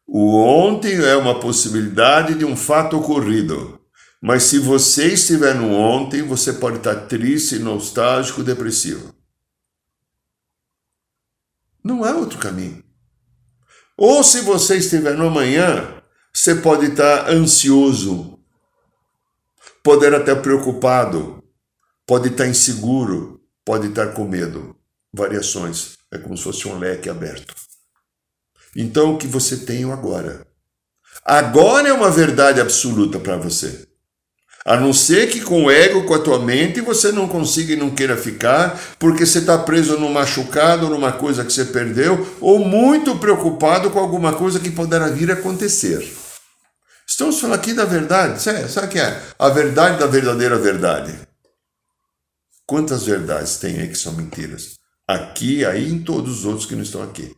o 0.06 0.36
ontem 0.36 0.96
é 0.96 1.16
uma 1.16 1.40
possibilidade 1.40 2.36
de 2.36 2.46
um 2.46 2.56
fato 2.56 2.98
ocorrido. 2.98 3.80
Mas 4.22 4.44
se 4.44 4.58
você 4.58 5.14
estiver 5.14 5.54
no 5.54 5.74
ontem, 5.74 6.22
você 6.22 6.54
pode 6.54 6.78
estar 6.78 7.08
triste, 7.08 7.60
nostálgico, 7.60 8.44
depressivo. 8.44 9.14
Não 11.84 12.04
há 12.04 12.16
outro 12.16 12.40
caminho. 12.40 12.84
Ou 13.98 14.24
se 14.24 14.42
você 14.42 14.78
estiver 14.78 15.16
no 15.16 15.28
amanhã, 15.28 16.02
você 16.34 16.56
pode 16.56 16.86
estar 16.86 17.30
ansioso, 17.30 18.40
poder 19.84 20.16
até 20.16 20.34
preocupado, 20.34 21.44
pode 22.08 22.30
estar 22.30 22.48
inseguro, 22.48 23.43
pode 23.66 23.88
estar 23.88 24.08
com 24.14 24.28
medo. 24.28 24.76
Variações, 25.14 25.98
é 26.12 26.18
como 26.18 26.36
se 26.36 26.44
fosse 26.44 26.68
um 26.68 26.78
leque 26.78 27.10
aberto. 27.10 27.54
Então 28.76 29.14
o 29.14 29.18
que 29.18 29.28
você 29.28 29.58
tem 29.58 29.90
agora? 29.92 30.46
Agora 31.24 31.88
é 31.88 31.94
uma 31.94 32.10
verdade 32.10 32.60
absoluta 32.60 33.20
para 33.20 33.38
você. 33.38 33.88
A 34.66 34.78
não 34.78 34.94
ser 34.94 35.30
que 35.30 35.42
com 35.42 35.66
o 35.66 35.72
ego, 35.72 36.06
com 36.06 36.14
a 36.14 36.20
tua 36.20 36.40
mente, 36.40 36.80
você 36.80 37.12
não 37.12 37.28
consiga 37.28 37.74
e 37.74 37.76
não 37.76 37.92
queira 37.92 38.16
ficar, 38.16 38.80
porque 38.98 39.26
você 39.26 39.40
está 39.40 39.58
preso 39.58 40.00
num 40.00 40.12
machucado, 40.12 40.90
numa 40.90 41.12
coisa 41.12 41.44
que 41.44 41.52
você 41.52 41.66
perdeu, 41.66 42.26
ou 42.40 42.60
muito 42.60 43.18
preocupado 43.18 43.92
com 43.92 44.00
alguma 44.00 44.34
coisa 44.34 44.62
que 44.62 44.72
poderá 44.72 45.10
vir 45.10 45.30
a 45.32 45.34
acontecer. 45.34 46.10
Estamos 47.06 47.40
falando 47.40 47.56
aqui 47.56 47.74
da 47.74 47.84
verdade. 47.84 48.42
Sabe 48.42 48.88
o 48.88 48.90
que 48.90 49.00
é? 49.00 49.22
A 49.38 49.50
verdade 49.50 50.00
da 50.00 50.08
verdadeira 50.08 50.58
verdade. 50.58 51.14
Quantas 52.66 53.06
verdades 53.06 53.58
tem 53.58 53.80
aí 53.80 53.88
que 53.88 53.98
são 53.98 54.14
mentiras? 54.14 54.78
Aqui, 55.08 55.66
aí 55.66 55.90
em 55.90 56.02
todos 56.02 56.40
os 56.40 56.46
outros 56.46 56.66
que 56.66 56.76
não 56.76 56.84
estão 56.84 57.04
aqui. 57.04 57.36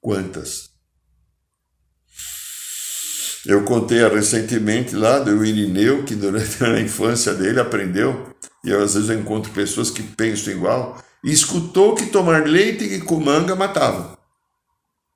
Quantas? 0.00 0.70
Eu 3.46 3.64
contei 3.64 4.06
recentemente 4.06 4.94
lá 4.94 5.18
do 5.18 5.44
Irineu, 5.44 6.04
que 6.04 6.14
durante 6.14 6.62
a 6.62 6.78
infância 6.80 7.32
dele 7.34 7.58
aprendeu, 7.58 8.34
e 8.62 8.68
eu, 8.68 8.82
às 8.82 8.94
vezes 8.94 9.08
eu 9.08 9.18
encontro 9.18 9.50
pessoas 9.52 9.90
que 9.90 10.02
pensam 10.02 10.52
igual, 10.52 11.02
e 11.24 11.32
escutou 11.32 11.94
que 11.94 12.06
tomar 12.06 12.46
leite 12.46 12.84
e 12.84 13.00
com 13.00 13.18
manga 13.18 13.56
matava. 13.56 14.18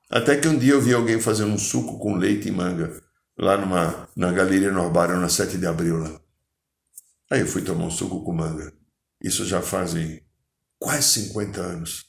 Até 0.09 0.37
que 0.37 0.47
um 0.47 0.57
dia 0.57 0.73
eu 0.73 0.81
vi 0.81 0.93
alguém 0.93 1.19
fazendo 1.19 1.51
um 1.51 1.57
suco 1.57 1.99
com 1.99 2.15
leite 2.15 2.47
e 2.47 2.51
manga, 2.51 2.99
lá 3.37 3.57
numa, 3.57 4.09
na 4.15 4.31
Galeria 4.31 4.71
Norbara, 4.71 5.19
na 5.19 5.29
7 5.29 5.57
de 5.57 5.67
abril 5.67 5.97
lá. 5.97 6.19
Aí 7.31 7.41
eu 7.41 7.47
fui 7.47 7.61
tomar 7.61 7.85
um 7.85 7.91
suco 7.91 8.23
com 8.23 8.33
manga. 8.33 8.73
Isso 9.21 9.45
já 9.45 9.61
fazem 9.61 10.21
quase 10.79 11.27
50 11.27 11.61
anos. 11.61 12.05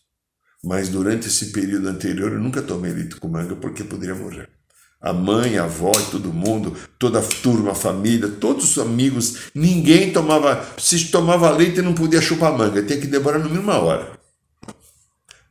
Mas 0.62 0.88
durante 0.88 1.28
esse 1.28 1.52
período 1.52 1.88
anterior 1.88 2.32
eu 2.32 2.40
nunca 2.40 2.62
tomei 2.62 2.92
leite 2.92 3.16
com 3.16 3.28
manga 3.28 3.56
porque 3.56 3.84
poderia 3.84 4.14
morrer 4.14 4.56
a 5.00 5.12
mãe, 5.12 5.58
a 5.58 5.64
avó 5.64 5.92
todo 6.10 6.32
mundo, 6.32 6.76
toda 6.98 7.20
a 7.20 7.22
turma, 7.22 7.72
a 7.72 7.74
família, 7.74 8.28
todos 8.28 8.72
os 8.72 8.78
amigos, 8.78 9.50
ninguém 9.54 10.12
tomava, 10.12 10.66
se 10.78 11.10
tomava 11.10 11.50
leite 11.50 11.82
não 11.82 11.94
podia 11.94 12.20
chupar 12.20 12.56
manga, 12.56 12.82
tinha 12.82 13.00
que 13.00 13.06
demorar 13.06 13.38
no 13.38 13.48
mínimo 13.48 13.62
uma 13.62 13.78
hora. 13.78 14.18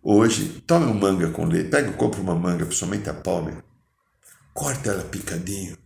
Hoje, 0.03 0.61
tome 0.67 0.85
uma 0.85 0.93
manga 0.93 1.29
com 1.29 1.45
leite, 1.45 1.69
pega, 1.69 1.91
compra 1.93 2.21
uma 2.21 2.35
manga, 2.35 2.65
principalmente 2.65 3.09
a 3.09 3.13
palme, 3.13 3.53
corta 4.53 4.89
ela 4.89 5.03
picadinho, 5.03 5.77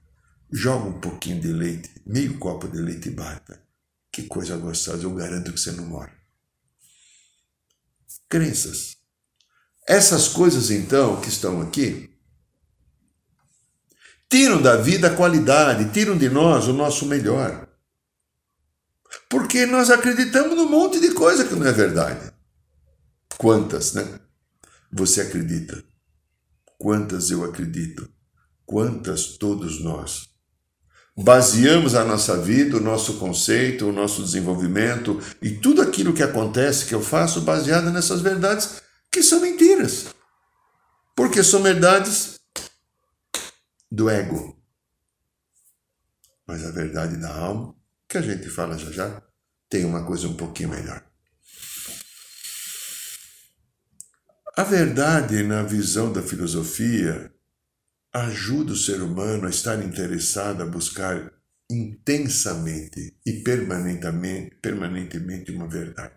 joga 0.51 0.89
um 0.89 0.99
pouquinho 0.99 1.39
de 1.39 1.53
leite, 1.53 1.89
meio 2.05 2.37
copo 2.39 2.67
de 2.67 2.77
leite 2.77 3.09
e 3.09 3.11
bata. 3.11 3.61
Que 4.19 4.27
coisa 4.27 4.57
gostosa, 4.57 5.03
eu 5.03 5.15
garanto 5.15 5.53
que 5.53 5.59
você 5.59 5.71
não 5.71 5.85
morre. 5.85 6.11
Crenças. 8.27 8.97
Essas 9.87 10.27
coisas 10.27 10.69
então 10.69 11.21
que 11.21 11.29
estão 11.29 11.61
aqui, 11.61 12.13
tiram 14.29 14.61
da 14.61 14.75
vida 14.75 15.07
a 15.07 15.15
qualidade, 15.15 15.93
tiram 15.93 16.17
de 16.17 16.27
nós 16.27 16.67
o 16.67 16.73
nosso 16.73 17.05
melhor. 17.05 17.69
Porque 19.29 19.65
nós 19.65 19.89
acreditamos 19.89 20.55
num 20.57 20.69
monte 20.69 20.99
de 20.99 21.13
coisa 21.13 21.47
que 21.47 21.55
não 21.55 21.65
é 21.65 21.71
verdade. 21.71 22.33
Quantas, 23.37 23.93
né? 23.93 24.19
Você 24.91 25.21
acredita? 25.21 25.81
Quantas 26.77 27.31
eu 27.31 27.45
acredito? 27.45 28.11
Quantas 28.65 29.37
todos 29.37 29.81
nós? 29.81 30.28
Baseamos 31.21 31.95
a 31.95 32.05
nossa 32.05 32.37
vida, 32.37 32.77
o 32.77 32.79
nosso 32.79 33.17
conceito, 33.17 33.87
o 33.87 33.91
nosso 33.91 34.23
desenvolvimento 34.23 35.19
e 35.41 35.51
tudo 35.51 35.81
aquilo 35.81 36.13
que 36.13 36.23
acontece, 36.23 36.85
que 36.85 36.95
eu 36.95 37.01
faço, 37.01 37.41
baseado 37.41 37.91
nessas 37.91 38.21
verdades 38.21 38.81
que 39.11 39.21
são 39.21 39.41
mentiras. 39.41 40.15
Porque 41.13 41.43
são 41.43 41.61
verdades 41.61 42.39
do 43.91 44.09
ego. 44.09 44.57
Mas 46.47 46.63
a 46.63 46.71
verdade 46.71 47.17
da 47.17 47.35
alma, 47.35 47.75
que 48.07 48.17
a 48.17 48.21
gente 48.21 48.47
fala 48.49 48.77
já 48.77 48.89
já, 48.89 49.21
tem 49.69 49.83
uma 49.83 50.05
coisa 50.05 50.25
um 50.25 50.37
pouquinho 50.37 50.69
melhor. 50.69 51.03
A 54.55 54.63
verdade, 54.63 55.43
na 55.43 55.63
visão 55.63 56.13
da 56.13 56.21
filosofia, 56.21 57.29
ajuda 58.11 58.73
o 58.73 58.77
ser 58.77 59.01
humano 59.01 59.45
a 59.45 59.49
estar 59.49 59.83
interessado 59.83 60.63
a 60.63 60.65
buscar 60.65 61.31
intensamente 61.69 63.15
e 63.23 63.43
permanentemente, 63.43 64.55
permanentemente 64.55 65.51
uma 65.51 65.67
verdade. 65.67 66.15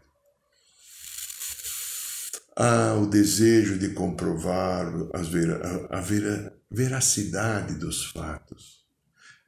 Há 2.56 2.94
o 2.94 3.06
desejo 3.06 3.78
de 3.78 3.90
comprovar 3.90 4.86
a, 5.14 5.18
vera, 5.22 5.88
a, 5.90 6.00
vera, 6.00 6.58
veracidade 6.70 7.74
dos 7.74 8.06
fatos, 8.10 8.86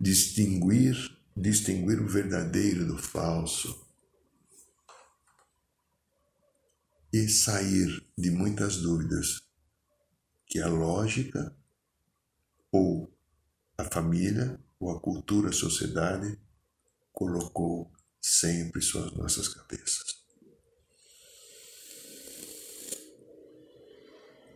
distinguir, 0.00 0.96
distinguir 1.36 2.00
o 2.00 2.08
verdadeiro 2.08 2.86
do 2.86 2.98
falso 2.98 3.82
e 7.12 7.28
sair 7.28 8.04
de 8.16 8.30
muitas 8.30 8.78
dúvidas 8.78 9.42
que 10.46 10.60
a 10.60 10.68
lógica 10.68 11.54
ou 12.74 13.08
a 13.78 13.84
família 13.84 14.58
ou 14.80 14.90
a 14.90 15.00
cultura, 15.00 15.50
a 15.50 15.52
sociedade 15.52 16.36
colocou 17.12 17.92
sempre 18.20 18.80
em 18.80 18.82
suas 18.82 19.12
nossas 19.12 19.46
cabeças. 19.46 20.24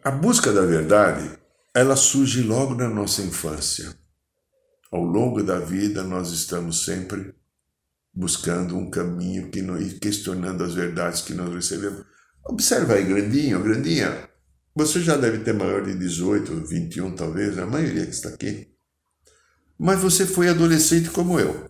A 0.03 0.11
busca 0.11 0.53
da 0.53 0.63
verdade 0.63 1.39
ela 1.73 1.95
surge 1.95 2.43
logo 2.43 2.75
na 2.75 2.89
nossa 2.89 3.23
infância. 3.23 3.97
Ao 4.91 5.05
longo 5.05 5.45
da 5.45 5.61
vida, 5.61 6.03
nós 6.03 6.33
estamos 6.33 6.85
sempre 6.85 7.37
buscando 8.13 8.77
um 8.77 8.91
caminho 8.91 9.49
que 9.49 9.61
e 9.61 9.99
questionando 10.01 10.65
as 10.65 10.75
verdades 10.75 11.21
que 11.21 11.35
nós 11.35 11.55
recebemos. 11.55 12.05
Observa 12.45 12.95
aí, 12.95 13.05
grandinho, 13.05 13.63
grandinha. 13.63 14.28
Você 14.79 15.01
já 15.01 15.17
deve 15.17 15.39
ter 15.39 15.53
maior 15.53 15.85
de 15.85 15.93
18, 15.93 16.55
21 16.65 17.17
talvez, 17.17 17.59
a 17.59 17.67
maioria 17.67 18.07
que 18.07 18.13
está 18.13 18.29
aqui. 18.29 18.73
Mas 19.77 20.01
você 20.01 20.25
foi 20.25 20.49
adolescente 20.49 21.11
como 21.11 21.41
eu. 21.41 21.69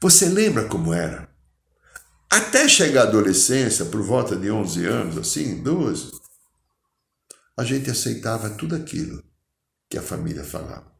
Você 0.00 0.30
lembra 0.30 0.66
como 0.66 0.94
era? 0.94 1.28
Até 2.30 2.66
chegar 2.66 3.02
à 3.02 3.08
adolescência, 3.08 3.84
por 3.84 4.00
volta 4.00 4.34
de 4.34 4.50
11 4.50 4.86
anos, 4.86 5.18
assim, 5.18 5.62
12, 5.62 6.12
a 7.54 7.64
gente 7.64 7.90
aceitava 7.90 8.48
tudo 8.48 8.76
aquilo 8.76 9.22
que 9.86 9.98
a 9.98 10.02
família 10.02 10.42
falava. 10.42 10.90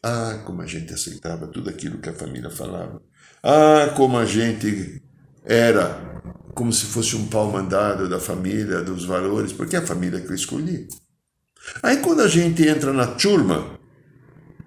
Ah, 0.00 0.40
como 0.46 0.62
a 0.62 0.66
gente 0.66 0.94
aceitava 0.94 1.48
tudo 1.48 1.68
aquilo 1.68 1.98
que 1.98 2.08
a 2.08 2.14
família 2.14 2.48
falava. 2.48 3.02
Ah, 3.42 3.92
como 3.96 4.16
a 4.16 4.24
gente 4.24 5.02
era 5.44 6.15
como 6.56 6.72
se 6.72 6.86
fosse 6.86 7.14
um 7.14 7.26
pau 7.26 7.52
mandado 7.52 8.08
da 8.08 8.18
família, 8.18 8.80
dos 8.80 9.04
valores, 9.04 9.52
porque 9.52 9.76
é 9.76 9.78
a 9.78 9.86
família 9.86 10.20
que 10.22 10.30
eu 10.30 10.34
escolhi. 10.34 10.88
Aí 11.82 11.98
quando 11.98 12.22
a 12.22 12.28
gente 12.28 12.66
entra 12.66 12.94
na 12.94 13.06
turma, 13.06 13.78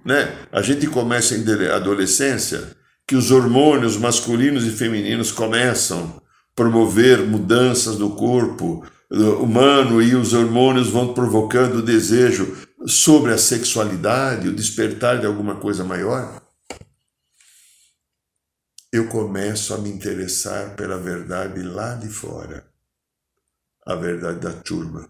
né, 0.05 0.37
a 0.51 0.61
gente 0.61 0.85
começa 0.85 1.35
em 1.35 1.67
adolescência, 1.67 2.77
que 3.07 3.15
os 3.15 3.31
hormônios 3.31 3.97
masculinos 3.97 4.67
e 4.67 4.69
femininos 4.69 5.31
começam 5.31 6.15
a 6.15 6.21
promover 6.55 7.25
mudanças 7.25 7.97
no 7.97 8.11
corpo 8.11 8.85
humano 9.41 9.99
e 9.99 10.13
os 10.13 10.33
hormônios 10.33 10.89
vão 10.89 11.11
provocando 11.15 11.77
o 11.77 11.81
desejo 11.81 12.55
sobre 12.85 13.33
a 13.33 13.37
sexualidade, 13.37 14.47
o 14.47 14.53
despertar 14.53 15.19
de 15.19 15.25
alguma 15.25 15.55
coisa 15.55 15.83
maior 15.83 16.38
eu 18.91 19.07
começo 19.07 19.73
a 19.73 19.77
me 19.77 19.89
interessar 19.89 20.75
pela 20.75 20.97
verdade 20.97 21.61
lá 21.61 21.93
de 21.93 22.09
fora, 22.09 22.65
a 23.85 23.95
verdade 23.95 24.39
da 24.39 24.51
turma. 24.51 25.07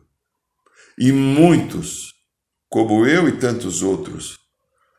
E 0.97 1.13
muitos, 1.13 2.13
como 2.67 3.07
eu 3.07 3.29
e 3.29 3.33
tantos 3.33 3.81
outros, 3.81 4.37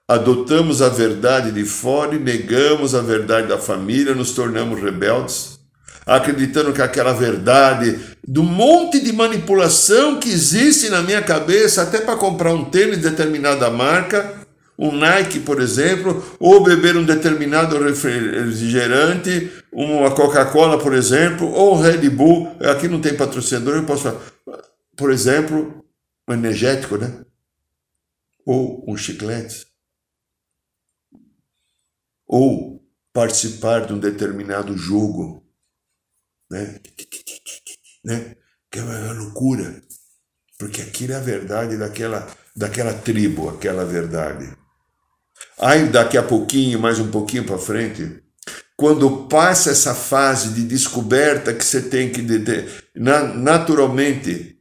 adotamos 0.09 0.81
a 0.81 0.89
verdade 0.89 1.53
de 1.53 1.65
fora 1.65 2.15
e 2.15 2.19
negamos 2.19 2.95
a 2.95 3.03
verdade 3.03 3.49
da 3.49 3.59
família, 3.59 4.15
nos 4.15 4.33
tornamos 4.33 4.81
rebeldes, 4.81 5.61
acreditando 6.07 6.73
que 6.73 6.81
aquela 6.81 7.13
verdade 7.13 8.17
do 8.27 8.43
monte 8.43 8.99
de 8.99 9.13
manipulação 9.13 10.19
que 10.19 10.31
existe 10.31 10.89
na 10.89 11.03
minha 11.03 11.23
cabeça, 11.23 11.83
até 11.83 12.01
para 12.01 12.17
comprar 12.17 12.55
um 12.55 12.65
tênis 12.65 12.97
de 12.97 13.11
determinada 13.11 13.71
marca, 13.71 14.40
um 14.81 14.97
Nike, 14.97 15.41
por 15.41 15.61
exemplo, 15.61 16.25
ou 16.41 16.65
beber 16.65 16.97
um 16.97 17.05
determinado 17.05 17.79
refrigerante, 17.79 19.53
uma 19.71 20.15
Coca-Cola, 20.15 20.83
por 20.83 20.95
exemplo, 20.95 21.47
ou 21.49 21.79
Red 21.79 22.09
Bull. 22.09 22.57
Aqui 22.61 22.89
não 22.89 22.99
tem 22.99 23.15
patrocinador, 23.15 23.77
eu 23.77 23.85
posso 23.85 24.05
falar. 24.05 24.21
Por 24.97 25.11
exemplo, 25.11 25.85
um 26.27 26.33
energético, 26.33 26.97
né? 26.97 27.27
Ou 28.47 28.91
um 28.91 28.97
chiclete. 28.97 29.67
Ou 32.27 32.83
participar 33.13 33.87
de 33.87 33.93
um 33.93 33.99
determinado 33.99 34.79
jogo, 34.79 35.47
né? 36.51 36.81
né? 38.03 38.35
Que 38.71 38.79
é 38.79 38.83
uma 38.83 39.13
loucura, 39.13 39.83
porque 40.59 40.81
aquilo 40.81 41.13
é 41.13 41.17
a 41.17 41.21
verdade 41.21 41.77
daquela, 41.77 42.27
daquela 42.57 42.95
tribo, 42.95 43.51
aquela 43.51 43.85
verdade. 43.85 44.60
Aí 45.61 45.89
daqui 45.89 46.17
a 46.17 46.23
pouquinho, 46.23 46.81
mais 46.81 46.99
um 46.99 47.11
pouquinho 47.11 47.45
para 47.45 47.59
frente, 47.59 48.23
quando 48.79 49.27
passa 49.27 49.71
essa 49.71 49.95
fase 49.95 50.55
de 50.55 50.65
descoberta 50.65 51.53
que 51.53 51.63
você 51.63 51.83
tem 51.83 52.09
que 52.09 52.25
naturalmente 53.35 54.57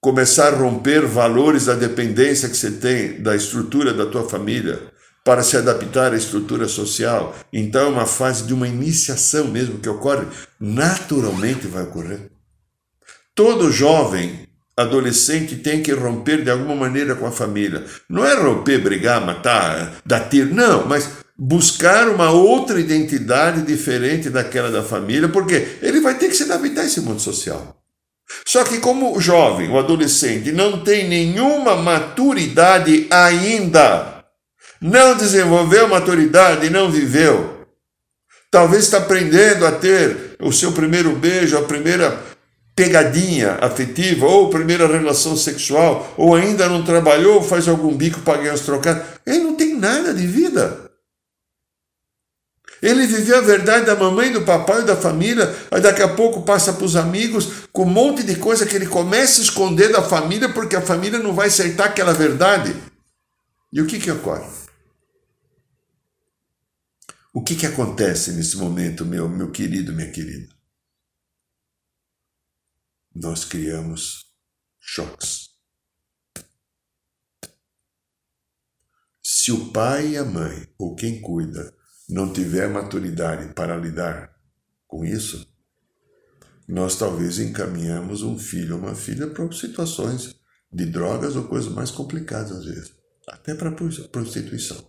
começar 0.00 0.54
a 0.54 0.56
romper 0.56 1.04
valores 1.04 1.66
da 1.66 1.74
dependência 1.74 2.48
que 2.48 2.56
você 2.56 2.70
tem 2.70 3.20
da 3.20 3.36
estrutura 3.36 3.92
da 3.92 4.06
tua 4.06 4.26
família 4.26 4.80
para 5.22 5.42
se 5.42 5.54
adaptar 5.54 6.14
à 6.14 6.16
estrutura 6.16 6.66
social. 6.66 7.36
Então 7.52 7.82
é 7.82 7.90
uma 7.90 8.06
fase 8.06 8.44
de 8.44 8.54
uma 8.54 8.66
iniciação 8.66 9.48
mesmo 9.48 9.80
que 9.80 9.88
ocorre, 9.88 10.26
naturalmente 10.58 11.66
vai 11.66 11.82
ocorrer. 11.82 12.30
Todo 13.34 13.70
jovem 13.70 14.47
adolescente 14.78 15.56
tem 15.56 15.82
que 15.82 15.92
romper 15.92 16.42
de 16.42 16.50
alguma 16.50 16.74
maneira 16.74 17.14
com 17.16 17.26
a 17.26 17.32
família. 17.32 17.84
Não 18.08 18.24
é 18.24 18.34
romper, 18.34 18.78
brigar, 18.78 19.24
matar, 19.24 19.96
dar 20.06 20.28
tiro, 20.28 20.54
não, 20.54 20.86
mas 20.86 21.08
buscar 21.36 22.08
uma 22.08 22.30
outra 22.30 22.80
identidade 22.80 23.62
diferente 23.62 24.30
daquela 24.30 24.70
da 24.70 24.82
família, 24.82 25.28
porque 25.28 25.78
ele 25.82 26.00
vai 26.00 26.16
ter 26.16 26.28
que 26.28 26.36
se 26.36 26.44
adaptar 26.44 26.82
a 26.82 26.84
esse 26.84 27.00
mundo 27.00 27.20
social. 27.20 27.76
Só 28.44 28.62
que 28.62 28.78
como 28.78 29.16
o 29.16 29.20
jovem, 29.20 29.70
o 29.70 29.78
adolescente, 29.78 30.52
não 30.52 30.80
tem 30.82 31.08
nenhuma 31.08 31.76
maturidade 31.76 33.06
ainda, 33.10 34.24
não 34.80 35.16
desenvolveu 35.16 35.88
maturidade, 35.88 36.70
não 36.70 36.90
viveu, 36.90 37.66
talvez 38.50 38.84
está 38.84 38.98
aprendendo 38.98 39.66
a 39.66 39.72
ter 39.72 40.36
o 40.40 40.52
seu 40.52 40.72
primeiro 40.72 41.12
beijo, 41.12 41.56
a 41.56 41.62
primeira 41.62 42.27
pegadinha 42.78 43.58
afetiva, 43.60 44.24
ou 44.24 44.50
primeira 44.50 44.86
relação 44.86 45.36
sexual, 45.36 46.14
ou 46.16 46.36
ainda 46.36 46.68
não 46.68 46.84
trabalhou, 46.84 47.42
faz 47.42 47.66
algum 47.66 47.92
bico 47.92 48.20
para 48.20 48.38
ganhar 48.38 48.54
os 48.54 48.60
trocados. 48.60 49.02
Ele 49.26 49.40
não 49.40 49.56
tem 49.56 49.74
nada 49.74 50.14
de 50.14 50.24
vida. 50.24 50.88
Ele 52.80 53.04
viveu 53.08 53.38
a 53.38 53.40
verdade 53.40 53.86
da 53.86 53.96
mamãe, 53.96 54.30
do 54.30 54.42
papai, 54.42 54.84
da 54.84 54.94
família, 54.94 55.52
aí 55.72 55.80
daqui 55.80 56.02
a 56.02 56.06
pouco 56.06 56.42
passa 56.42 56.72
para 56.72 56.84
os 56.84 56.94
amigos 56.94 57.48
com 57.72 57.82
um 57.82 57.90
monte 57.90 58.22
de 58.22 58.36
coisa 58.36 58.64
que 58.64 58.76
ele 58.76 58.86
começa 58.86 59.40
a 59.40 59.44
esconder 59.44 59.90
da 59.90 60.00
família 60.00 60.48
porque 60.48 60.76
a 60.76 60.80
família 60.80 61.18
não 61.18 61.34
vai 61.34 61.48
aceitar 61.48 61.86
aquela 61.86 62.14
verdade. 62.14 62.76
E 63.72 63.82
o 63.82 63.86
que, 63.86 63.98
que 63.98 64.12
ocorre? 64.12 64.46
O 67.34 67.42
que, 67.42 67.56
que 67.56 67.66
acontece 67.66 68.30
nesse 68.30 68.56
momento, 68.56 69.04
meu, 69.04 69.28
meu 69.28 69.50
querido, 69.50 69.92
minha 69.92 70.12
querida? 70.12 70.57
Nós 73.20 73.44
criamos 73.44 74.26
choques. 74.80 75.48
Se 79.22 79.50
o 79.50 79.72
pai 79.72 80.10
e 80.10 80.16
a 80.16 80.24
mãe, 80.24 80.68
ou 80.78 80.94
quem 80.94 81.20
cuida, 81.20 81.74
não 82.08 82.32
tiver 82.32 82.68
maturidade 82.68 83.52
para 83.54 83.76
lidar 83.76 84.34
com 84.86 85.04
isso, 85.04 85.46
nós 86.66 86.96
talvez 86.96 87.38
encaminhamos 87.38 88.22
um 88.22 88.38
filho 88.38 88.76
ou 88.76 88.82
uma 88.82 88.94
filha 88.94 89.26
para 89.26 89.50
situações 89.52 90.36
de 90.72 90.86
drogas 90.86 91.34
ou 91.34 91.48
coisas 91.48 91.72
mais 91.72 91.90
complicadas 91.90 92.52
às 92.52 92.64
vezes, 92.64 92.92
até 93.26 93.54
para 93.54 93.72
prostituição. 93.72 94.86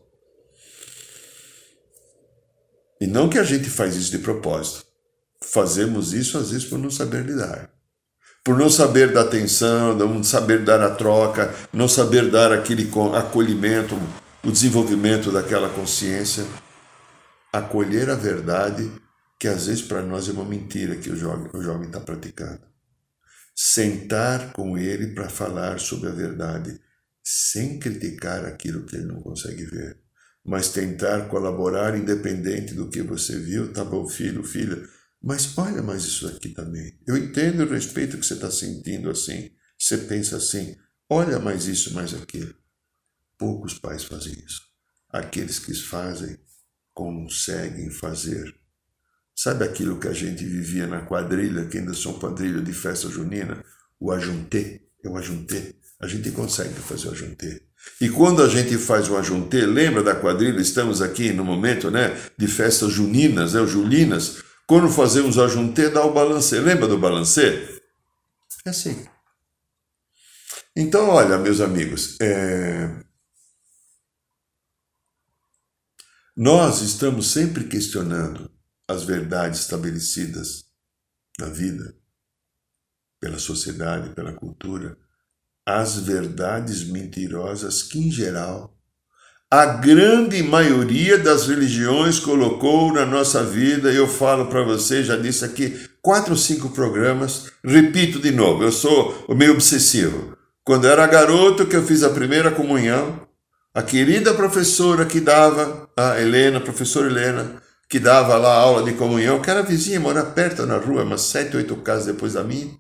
E 3.02 3.08
não 3.08 3.30
que 3.30 3.39
a 3.39 3.44
gente 3.44 3.70
faz 3.70 3.96
isso 3.96 4.12
de 4.12 4.20
propósito. 4.20 4.86
Fazemos 5.42 6.13
isso 6.13 6.38
às 6.38 6.52
vezes 6.52 6.68
por 6.68 6.78
não 6.78 6.92
saber 6.92 7.26
lidar 7.26 7.79
por 8.43 8.58
não 8.58 8.69
saber 8.69 9.12
dar 9.12 9.21
atenção, 9.21 9.95
não 9.95 10.23
saber 10.23 10.63
dar 10.63 10.82
a 10.82 10.95
troca, 10.95 11.54
não 11.73 11.88
saber 11.88 12.30
dar 12.30 12.52
aquele 12.52 12.89
acolhimento, 13.15 13.95
o 14.43 14.52
desenvolvimento 14.52 15.32
daquela 15.32 15.69
consciência, 15.69 16.45
acolher 17.52 18.10
a 18.10 18.15
verdade, 18.15 18.91
que 19.39 19.47
às 19.47 19.67
vezes 19.67 19.82
para 19.82 20.02
nós 20.02 20.28
é 20.28 20.32
uma 20.32 20.45
mentira 20.45 20.95
que 20.95 21.10
o 21.10 21.15
jovem 21.15 21.88
está 21.88 21.99
praticando. 21.99 22.62
Sentar 23.56 24.54
com 24.54 24.78
ele 24.78 25.08
para 25.13 25.30
falar 25.30 25.80
sobre 25.80 26.10
a 26.10 26.13
verdade, 26.13 26.80
sem 27.23 27.78
criticar 27.78 28.45
aquilo 28.45 28.86
que 28.86 28.95
ele 28.95 29.06
não 29.06 29.21
consegue 29.21 29.65
ver, 29.65 29.97
mas 30.45 30.69
tentar 30.69 31.28
colaborar 31.28 31.97
independente 31.97 32.73
do 32.73 32.89
que 32.89 33.02
você 33.02 33.38
viu, 33.38 33.73
tá 33.73 33.84
bom, 33.84 34.08
filho, 34.08 34.43
filha, 34.43 34.82
mas 35.22 35.58
olha 35.58 35.82
mais 35.82 36.04
isso 36.04 36.28
aqui 36.28 36.50
também. 36.50 36.98
Eu 37.06 37.18
entendo 37.18 37.64
e 37.64 37.70
respeito 37.70 38.18
que 38.18 38.26
você 38.26 38.36
está 38.36 38.50
sentindo 38.50 39.10
assim. 39.10 39.52
Você 39.78 39.98
pensa 39.98 40.38
assim, 40.38 40.76
olha 41.10 41.40
mais 41.40 41.68
isso, 41.68 41.94
mais 41.94 42.14
aquilo. 42.14 42.54
Poucos 43.38 43.74
pais 43.74 44.04
fazem 44.04 44.34
isso. 44.34 44.62
Aqueles 45.10 45.60
que 45.60 45.74
fazem, 45.74 46.38
conseguem 46.94 47.90
fazer. 47.90 48.54
Sabe 49.36 49.64
aquilo 49.64 50.00
que 50.00 50.08
a 50.08 50.14
gente 50.14 50.44
vivia 50.44 50.88
na 50.88 51.02
quadrilha, 51.02 51.66
que 51.66 51.78
ainda 51.78 51.94
são 51.94 52.20
quadrilha 52.20 52.62
de 52.62 52.74
festa 52.74 53.10
junina? 53.10 53.64
O 54.00 54.12
ajuntê. 54.12 54.82
É 55.04 55.10
o 55.10 55.18
ajuntê. 55.18 55.76
A 56.02 56.08
gente 56.08 56.32
consegue 56.32 56.74
fazer 56.76 57.08
o 57.10 57.12
ajuntê. 57.12 57.62
E 58.02 58.10
quando 58.10 58.44
a 58.44 58.50
gente 58.50 58.78
faz 58.78 59.10
o 59.10 59.18
ajuntê, 59.18 59.66
lembra 59.66 60.04
da 60.04 60.16
quadrilha? 60.16 60.60
Estamos 60.60 61.02
aqui 61.02 61.32
no 61.32 61.44
momento 61.44 61.90
né, 61.90 62.18
de 62.38 62.48
festas 62.48 62.92
juninas, 62.92 63.54
né, 63.54 63.66
julinas 63.66 64.49
quando 64.70 64.88
fazemos 64.88 65.36
o 65.36 65.44
ajuntê, 65.44 65.90
dá 65.90 66.06
o 66.06 66.14
balancê. 66.14 66.60
Lembra 66.60 66.88
do 66.88 67.00
balancê? 67.00 67.82
É 68.64 68.70
assim. 68.70 69.04
Então, 70.76 71.10
olha, 71.10 71.40
meus 71.40 71.60
amigos, 71.60 72.22
é... 72.22 73.04
nós 76.38 76.82
estamos 76.82 77.32
sempre 77.32 77.68
questionando 77.68 78.48
as 78.88 79.04
verdades 79.06 79.62
estabelecidas 79.62 80.66
na 81.40 81.48
vida, 81.48 81.98
pela 83.20 83.40
sociedade, 83.40 84.14
pela 84.14 84.34
cultura, 84.34 84.96
as 85.66 85.98
verdades 85.98 86.84
mentirosas 86.84 87.82
que, 87.82 87.98
em 87.98 88.12
geral, 88.12 88.79
a 89.52 89.66
grande 89.66 90.44
maioria 90.44 91.18
das 91.18 91.48
religiões 91.48 92.20
colocou 92.20 92.94
na 92.94 93.04
nossa 93.04 93.44
vida, 93.44 93.92
eu 93.92 94.08
falo 94.08 94.46
para 94.46 94.64
você, 94.64 95.04
já 95.04 95.16
disse 95.16 95.44
aqui, 95.44 95.90
quatro 96.02 96.32
ou 96.32 96.38
cinco 96.38 96.70
programas, 96.70 97.52
repito 97.64 98.20
de 98.20 98.32
novo, 98.32 98.64
eu 98.64 98.72
sou 98.72 99.26
meio 99.30 99.54
obsessivo. 99.54 100.38
Quando 100.64 100.86
era 100.86 101.08
garoto 101.08 101.66
que 101.66 101.76
eu 101.76 101.84
fiz 101.84 102.04
a 102.04 102.12
primeira 102.12 102.52
comunhão, 102.52 103.28
a 103.74 103.82
querida 103.82 104.36
professora 104.36 105.04
que 105.04 105.20
dava, 105.20 105.90
a 105.98 106.22
Helena, 106.22 106.60
a 106.60 106.62
professora 106.62 107.08
Helena, 107.08 107.60
que 107.90 108.00
dava 108.00 108.38
lá 108.38 108.54
aula 108.54 108.84
de 108.84 108.96
comunhão, 108.96 109.42
que 109.42 109.50
era 109.50 109.64
vizinha, 109.64 110.00
mora 110.00 110.24
perto 110.24 110.68
na 110.68 110.78
rua, 110.78 111.04
umas 111.04 111.22
sete, 111.22 111.58
oito 111.58 111.76
casas 111.78 112.06
depois 112.06 112.34
da 112.34 112.44
minha. 112.44 112.72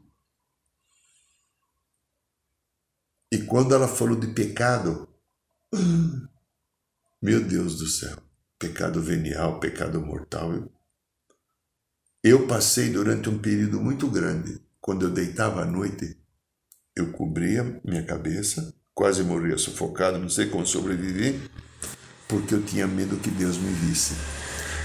E 3.31 3.39
quando 3.39 3.73
ela 3.73 3.87
falou 3.87 4.15
de 4.15 4.27
pecado, 4.27 5.07
meu 7.21 7.43
Deus 7.43 7.77
do 7.77 7.85
céu, 7.85 8.17
pecado 8.57 9.01
venial, 9.01 9.59
pecado 9.59 9.99
mortal. 9.99 10.71
Eu 12.23 12.47
passei 12.47 12.89
durante 12.89 13.29
um 13.29 13.37
período 13.37 13.81
muito 13.81 14.07
grande, 14.07 14.61
quando 14.79 15.05
eu 15.05 15.09
deitava 15.09 15.63
à 15.63 15.65
noite, 15.65 16.17
eu 16.95 17.11
cobria 17.11 17.81
minha 17.83 18.03
cabeça, 18.03 18.73
quase 18.93 19.21
morria 19.21 19.57
sufocado, 19.57 20.17
não 20.17 20.29
sei 20.29 20.47
como 20.47 20.65
sobrevivi, 20.65 21.39
porque 22.27 22.55
eu 22.55 22.63
tinha 22.63 22.87
medo 22.87 23.17
que 23.17 23.29
Deus 23.29 23.57
me 23.57 23.71
visse. 23.73 24.13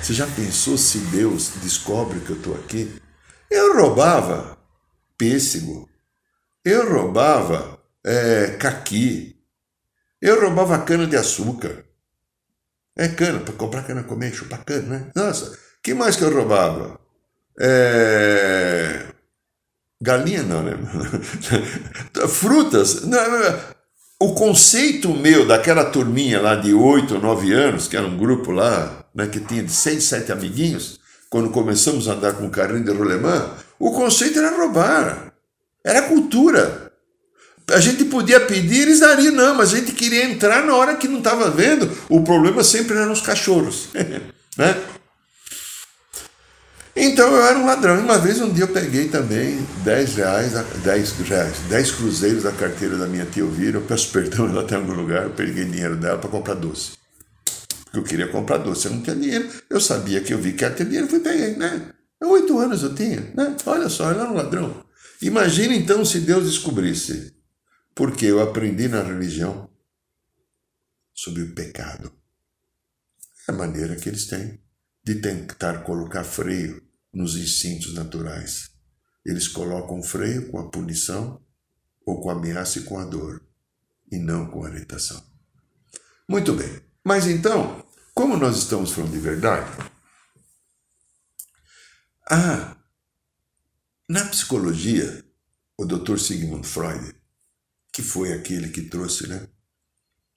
Você 0.03 0.13
já 0.13 0.27
pensou 0.27 0.77
se 0.77 0.99
Deus 0.99 1.53
descobre 1.63 2.19
que 2.21 2.31
eu 2.31 2.37
estou 2.37 2.55
aqui? 2.57 3.01
Eu 3.49 3.77
roubava 3.77 4.59
pêssego, 5.17 5.89
eu 6.65 6.93
roubava 6.93 7.81
é, 8.03 8.57
caqui, 8.59 9.41
eu 10.21 10.41
roubava 10.41 10.85
cana 10.85 11.07
de 11.07 11.17
açúcar. 11.17 11.85
É 12.97 13.09
cana, 13.09 13.41
para 13.41 13.55
comprar 13.55 13.83
cana 13.83 14.05
comer, 14.05 14.33
chupar 14.33 14.65
cana, 14.65 14.83
né? 14.83 15.11
Nossa, 15.15 15.59
que 15.83 15.93
mais 15.95 16.17
que 16.17 16.23
eu 16.23 16.33
roubava? 16.33 16.99
É... 17.61 19.07
Galinha 20.01 20.43
não, 20.43 20.63
né? 20.63 20.73
Frutas. 22.29 23.03
O 24.21 24.35
conceito 24.35 25.13
meu 25.13 25.47
daquela 25.47 25.85
turminha 25.87 26.41
lá 26.41 26.55
de 26.55 26.73
8 26.73 27.15
ou 27.17 27.21
9 27.21 27.53
anos, 27.53 27.89
que 27.89 27.97
era 27.97 28.07
um 28.07 28.17
grupo 28.17 28.51
lá, 28.51 29.05
né, 29.15 29.27
que 29.27 29.41
tinha 29.41 29.63
de 29.63 29.73
6, 29.73 30.05
7 30.05 30.33
amiguinhos, 30.33 31.01
quando 31.29 31.51
começamos 31.51 32.09
a 32.09 32.13
andar 32.13 32.35
com 32.35 32.47
o 32.47 32.51
carrinho 32.51 32.85
de 32.85 32.93
rolemã, 32.93 33.51
o 33.79 33.93
conceito 33.93 34.39
era 34.39 34.57
roubar. 34.57 35.33
Era 35.85 36.03
cultura. 36.03 36.84
A 37.71 37.81
gente 37.81 38.05
podia 38.05 38.41
pedir, 38.41 38.83
eles 38.83 39.01
dariam, 39.01 39.33
não, 39.33 39.55
mas 39.55 39.73
a 39.73 39.77
gente 39.77 39.93
queria 39.93 40.25
entrar 40.25 40.65
na 40.67 40.75
hora 40.75 40.97
que 40.97 41.09
não 41.09 41.19
estava 41.19 41.51
vendo. 41.51 41.91
O 42.09 42.23
problema 42.23 42.63
sempre 42.63 42.97
eram 42.97 43.13
os 43.13 43.23
cachorros. 43.23 43.89
né? 44.59 44.77
Então 46.97 47.35
eu 47.35 47.43
era 47.43 47.59
um 47.59 47.67
ladrão. 47.67 47.99
Uma 47.99 48.19
vez, 48.19 48.41
um 48.41 48.53
dia, 48.53 48.65
eu 48.65 48.69
peguei 48.69 49.09
também 49.09 49.67
10 49.83 50.15
reais, 50.15 50.53
10 50.85 51.13
reais, 51.29 51.55
10 51.69 51.91
cruzeiros 51.93 52.43
da 52.45 52.53
carteira 52.53 52.97
da 52.97 53.07
minha 53.07 53.25
tia 53.25 53.43
Elvira. 53.43 53.79
Eu 53.79 53.83
peço 53.83 54.11
perdão, 54.13 54.47
ela 54.47 54.65
tem 54.65 54.79
em 54.79 54.81
algum 54.83 54.95
lugar. 54.95 55.25
Eu 55.25 55.31
peguei 55.31 55.65
dinheiro 55.65 55.97
dela 55.97 56.19
para 56.19 56.31
comprar 56.31 56.55
doce. 56.55 56.93
Porque 57.85 57.99
eu 57.99 58.03
queria 58.05 58.29
comprar 58.29 58.59
doce. 58.59 58.87
Eu 58.87 58.93
não 58.93 59.01
tinha 59.01 59.17
dinheiro. 59.17 59.49
Eu 59.69 59.81
sabia 59.81 60.21
que 60.21 60.33
eu 60.33 60.39
vi 60.39 60.53
que 60.53 60.65
ela 60.65 60.75
tinha 60.75 60.87
dinheiro, 60.87 61.09
fui 61.09 61.21
peguei, 61.21 61.57
né? 61.57 61.89
Oito 62.23 62.59
anos 62.59 62.83
eu 62.83 62.95
tinha, 62.95 63.33
né? 63.35 63.57
Olha 63.67 63.89
só, 63.89 64.11
eu 64.11 64.21
era 64.21 64.31
um 64.31 64.35
ladrão. 64.35 64.85
Imagina 65.21 65.75
então 65.75 66.05
se 66.05 66.21
Deus 66.21 66.45
descobrisse. 66.45 67.34
Porque 67.95 68.27
eu 68.27 68.41
aprendi 68.41 68.89
na 68.89 69.03
religião 69.03 69.71
sobre 71.15 71.43
o 71.43 71.55
pecado. 71.55 72.13
É 73.49 73.53
a 73.53 73.55
maneira 73.55 73.97
que 73.97 74.09
eles 74.09 74.27
têm 74.27 74.61
de 75.05 75.17
tentar 75.17 75.85
colocar 75.85 76.25
freio 76.25 76.83
nos 77.13 77.37
instintos 77.37 77.95
naturais. 77.95 78.71
Eles 79.25 79.47
colocam 79.47 80.03
freio 80.03 80.51
com 80.51 80.59
a 80.59 80.71
punição 80.71 81.43
ou 82.05 82.21
com 82.21 82.31
a 82.31 82.33
ameaça 82.33 82.81
e 82.81 82.83
com 82.83 82.99
a 82.99 83.05
dor, 83.05 83.43
e 84.11 84.19
não 84.19 84.51
com 84.51 84.65
a 84.65 84.69
orientação. 84.69 85.23
Muito 86.29 86.53
bem, 86.55 86.81
mas 87.03 87.27
então, 87.27 87.87
como 88.15 88.37
nós 88.37 88.59
estamos 88.59 88.93
falando 88.93 89.13
de 89.13 89.19
verdade, 89.19 89.71
ah, 92.31 92.77
na 94.09 94.25
psicologia, 94.27 95.25
o 95.79 95.85
Dr. 95.85 96.19
Sigmund 96.19 96.67
Freud, 96.67 97.15
que 97.95 98.03
foi 98.03 98.33
aquele 98.33 98.71
que 98.71 98.83
trouxe, 98.83 99.29
né? 99.29 99.49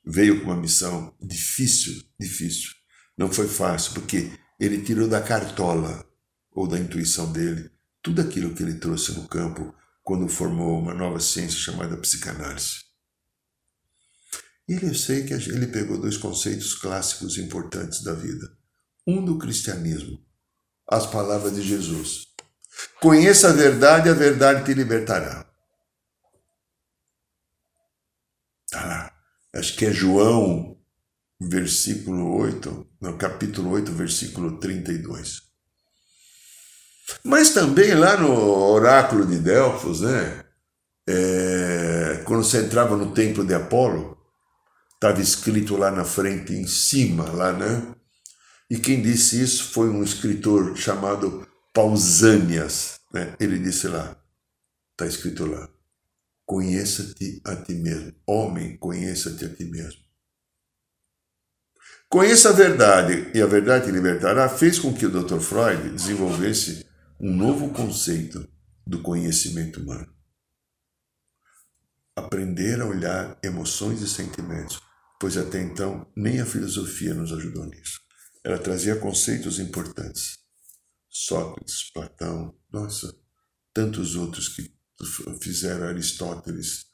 Veio 0.05 0.39
com 0.39 0.51
uma 0.51 0.55
missão 0.55 1.17
difícil, 1.19 2.03
difícil. 2.19 2.69
Não 3.17 3.33
foi 3.33 3.47
fácil, 3.47 3.93
porque 3.93 4.31
ele 4.59 4.83
tirou 4.83 5.07
da 5.07 5.21
cartola 5.23 6.07
ou 6.51 6.67
da 6.67 6.77
intuição 6.77 7.31
dele 7.33 7.71
tudo 8.03 8.21
aquilo 8.21 8.53
que 8.53 8.61
ele 8.61 8.75
trouxe 8.75 9.11
no 9.13 9.27
campo 9.27 9.73
quando 10.03 10.29
formou 10.29 10.79
uma 10.79 10.93
nova 10.93 11.19
ciência 11.19 11.57
chamada 11.57 11.97
psicanálise. 11.97 12.85
E 14.69 14.73
eu 14.73 14.93
sei 14.93 15.23
que 15.23 15.33
ele 15.33 15.67
pegou 15.67 15.99
dois 15.99 16.15
conceitos 16.15 16.75
clássicos 16.75 17.39
importantes 17.39 18.03
da 18.03 18.13
vida. 18.13 18.55
Um 19.05 19.25
do 19.25 19.39
cristianismo, 19.39 20.23
as 20.87 21.07
palavras 21.07 21.55
de 21.55 21.63
Jesus. 21.63 22.27
Conheça 23.01 23.49
a 23.49 23.53
verdade, 23.53 24.09
a 24.09 24.13
verdade 24.13 24.63
te 24.63 24.73
libertará. 24.75 25.46
Lá. 28.73 29.11
Acho 29.53 29.75
que 29.75 29.85
é 29.85 29.91
João 29.91 30.77
versículo 31.39 32.35
8, 32.37 32.87
no 32.99 33.17
capítulo 33.17 33.71
8, 33.71 33.91
versículo 33.91 34.57
32. 34.59 35.43
Mas 37.23 37.51
também 37.51 37.93
lá 37.93 38.17
no 38.17 38.33
oráculo 38.71 39.25
de 39.25 39.37
Delfos, 39.37 40.01
né? 40.01 40.43
É, 41.07 42.21
quando 42.25 42.43
você 42.43 42.65
entrava 42.65 42.97
no 42.97 43.13
templo 43.13 43.45
de 43.45 43.53
Apolo, 43.53 44.17
estava 44.93 45.21
escrito 45.21 45.77
lá 45.77 45.89
na 45.89 46.03
frente, 46.03 46.53
em 46.53 46.67
cima, 46.67 47.31
lá, 47.31 47.53
né? 47.53 47.95
E 48.69 48.77
quem 48.77 49.01
disse 49.01 49.41
isso 49.41 49.71
foi 49.71 49.89
um 49.89 50.03
escritor 50.03 50.75
chamado 50.75 51.47
Pausanias. 51.73 52.99
Né? 53.13 53.33
Ele 53.39 53.57
disse 53.57 53.87
lá, 53.87 54.17
está 54.91 55.05
escrito 55.05 55.45
lá, 55.45 55.69
conheça-te 56.47 57.41
a 57.43 57.57
ti 57.57 57.73
mesmo. 57.73 58.15
Homem, 58.25 58.77
conheça-te 58.77 59.43
a 59.43 59.53
ti 59.53 59.65
mesmo. 59.65 60.01
Conheça 62.09 62.49
a 62.49 62.53
verdade 62.53 63.29
e 63.35 63.41
a 63.41 63.45
verdade 63.45 63.87
te 63.87 63.91
libertará 63.91 64.47
fez 64.47 64.79
com 64.79 64.93
que 64.93 65.05
o 65.05 65.11
Dr. 65.11 65.41
Freud 65.41 65.89
desenvolvesse 65.89 66.87
um 67.19 67.35
novo 67.35 67.73
conceito 67.73 68.47
do 68.85 69.01
conhecimento 69.01 69.81
humano. 69.81 70.07
Aprender 72.15 72.79
a 72.79 72.85
olhar 72.85 73.37
emoções 73.43 74.01
e 74.01 74.07
sentimentos, 74.07 74.81
pois 75.19 75.35
até 75.35 75.61
então 75.61 76.09
nem 76.15 76.39
a 76.39 76.45
filosofia 76.45 77.13
nos 77.13 77.33
ajudou 77.33 77.65
nisso. 77.65 77.99
Ela 78.41 78.57
trazia 78.57 78.95
conceitos 78.95 79.59
importantes. 79.59 80.37
Sócrates, 81.09 81.91
Platão, 81.91 82.57
nossa, 82.71 83.13
tantos 83.73 84.15
outros 84.15 84.47
que 84.47 84.76
fizeram 85.41 85.87
Aristóteles, 85.87 86.85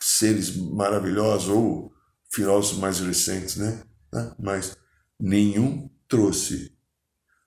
seres 0.00 0.56
maravilhosos 0.56 1.48
ou 1.48 1.92
filósofos 2.30 2.78
mais 2.78 3.00
recentes, 3.00 3.56
né? 3.56 3.82
Né? 4.12 4.34
mas 4.38 4.76
nenhum 5.18 5.90
trouxe 6.08 6.72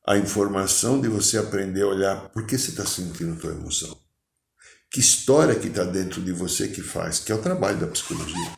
a 0.05 0.17
informação 0.17 0.99
de 0.99 1.07
você 1.07 1.37
aprender 1.37 1.83
a 1.83 1.87
olhar 1.87 2.29
por 2.29 2.45
que 2.45 2.57
você 2.57 2.71
está 2.71 2.85
sentindo 2.85 3.39
tua 3.39 3.51
emoção. 3.51 3.97
Que 4.91 4.99
história 4.99 5.55
que 5.55 5.67
está 5.67 5.83
dentro 5.83 6.21
de 6.21 6.31
você 6.31 6.67
que 6.67 6.81
faz, 6.81 7.19
que 7.19 7.31
é 7.31 7.35
o 7.35 7.41
trabalho 7.41 7.79
da 7.79 7.87
psicologia. 7.87 8.57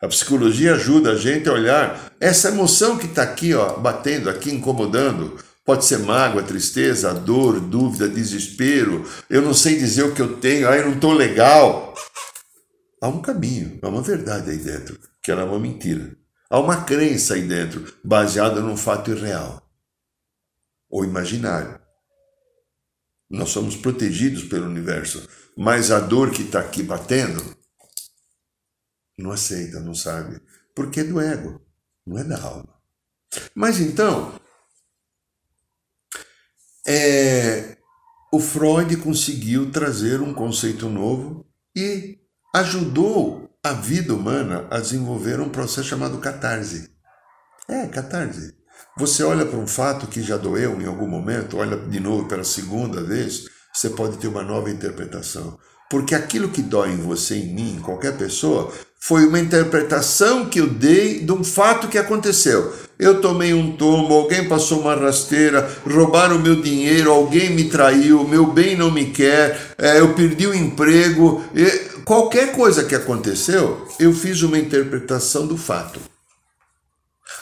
A 0.00 0.08
psicologia 0.08 0.74
ajuda 0.74 1.12
a 1.12 1.16
gente 1.16 1.48
a 1.48 1.52
olhar 1.52 2.14
essa 2.20 2.48
emoção 2.48 2.98
que 2.98 3.06
está 3.06 3.22
aqui, 3.22 3.54
ó, 3.54 3.78
batendo 3.78 4.28
aqui, 4.28 4.50
incomodando. 4.50 5.38
Pode 5.66 5.84
ser 5.84 5.98
mágoa, 5.98 6.44
tristeza, 6.44 7.12
dor, 7.12 7.58
dúvida, 7.58 8.08
desespero. 8.08 9.04
Eu 9.28 9.42
não 9.42 9.52
sei 9.52 9.76
dizer 9.76 10.04
o 10.04 10.14
que 10.14 10.22
eu 10.22 10.36
tenho, 10.38 10.68
ah, 10.68 10.76
eu 10.76 10.86
não 10.86 10.94
estou 10.94 11.12
legal. 11.12 11.92
Há 13.02 13.08
um 13.08 13.20
caminho, 13.20 13.76
há 13.82 13.88
uma 13.88 14.00
verdade 14.00 14.48
aí 14.48 14.58
dentro, 14.58 14.96
que 15.20 15.32
era 15.32 15.44
uma 15.44 15.58
mentira. 15.58 16.16
Há 16.48 16.60
uma 16.60 16.84
crença 16.84 17.34
aí 17.34 17.42
dentro, 17.42 17.92
baseada 18.04 18.60
num 18.60 18.76
fato 18.76 19.10
irreal 19.10 19.68
ou 20.88 21.04
imaginário. 21.04 21.80
Nós 23.28 23.48
somos 23.48 23.76
protegidos 23.76 24.44
pelo 24.44 24.66
universo, 24.66 25.28
mas 25.56 25.90
a 25.90 25.98
dor 25.98 26.30
que 26.30 26.42
está 26.42 26.60
aqui 26.60 26.84
batendo 26.84 27.42
não 29.18 29.32
aceita, 29.32 29.80
não 29.80 29.94
sabe, 29.94 30.40
porque 30.76 31.00
é 31.00 31.04
do 31.04 31.20
ego, 31.20 31.60
não 32.06 32.18
é 32.18 32.22
da 32.22 32.40
alma. 32.40 32.72
Mas 33.52 33.80
então, 33.80 34.38
é, 36.86 37.76
o 38.32 38.38
Freud 38.38 38.96
conseguiu 38.98 39.70
trazer 39.70 40.20
um 40.20 40.32
conceito 40.32 40.88
novo 40.88 41.44
e 41.74 42.18
ajudou 42.54 43.50
a 43.62 43.72
vida 43.72 44.14
humana 44.14 44.66
a 44.70 44.78
desenvolver 44.78 45.40
um 45.40 45.48
processo 45.48 45.88
chamado 45.88 46.18
catarse. 46.18 46.90
É, 47.68 47.86
catarse. 47.86 48.54
Você 48.96 49.22
olha 49.24 49.44
para 49.44 49.58
um 49.58 49.66
fato 49.66 50.06
que 50.06 50.22
já 50.22 50.36
doeu 50.36 50.80
em 50.80 50.86
algum 50.86 51.08
momento, 51.08 51.58
olha 51.58 51.76
de 51.76 51.98
novo 51.98 52.28
pela 52.28 52.44
segunda 52.44 53.02
vez, 53.02 53.44
você 53.72 53.90
pode 53.90 54.18
ter 54.18 54.28
uma 54.28 54.42
nova 54.42 54.70
interpretação. 54.70 55.58
Porque 55.88 56.14
aquilo 56.14 56.48
que 56.48 56.62
dói 56.62 56.92
em 56.92 56.96
você, 56.96 57.36
em 57.36 57.54
mim, 57.54 57.76
em 57.76 57.80
qualquer 57.80 58.16
pessoa, 58.16 58.72
foi 58.98 59.24
uma 59.24 59.38
interpretação 59.38 60.46
que 60.46 60.60
eu 60.60 60.66
dei 60.66 61.20
de 61.20 61.30
um 61.30 61.44
fato 61.44 61.86
que 61.86 61.96
aconteceu. 61.96 62.74
Eu 62.98 63.20
tomei 63.20 63.54
um 63.54 63.76
tombo, 63.76 64.12
alguém 64.12 64.48
passou 64.48 64.80
uma 64.80 64.96
rasteira, 64.96 65.70
roubaram 65.88 66.40
meu 66.40 66.60
dinheiro, 66.60 67.12
alguém 67.12 67.50
me 67.50 67.64
traiu, 67.68 68.26
meu 68.26 68.46
bem 68.46 68.74
não 68.74 68.90
me 68.90 69.06
quer, 69.06 69.74
é, 69.78 70.00
eu 70.00 70.12
perdi 70.14 70.48
o 70.48 70.54
emprego. 70.54 71.44
qualquer 72.04 72.52
coisa 72.52 72.82
que 72.82 72.96
aconteceu, 72.96 73.86
eu 74.00 74.12
fiz 74.12 74.42
uma 74.42 74.58
interpretação 74.58 75.46
do 75.46 75.56
fato. 75.56 76.00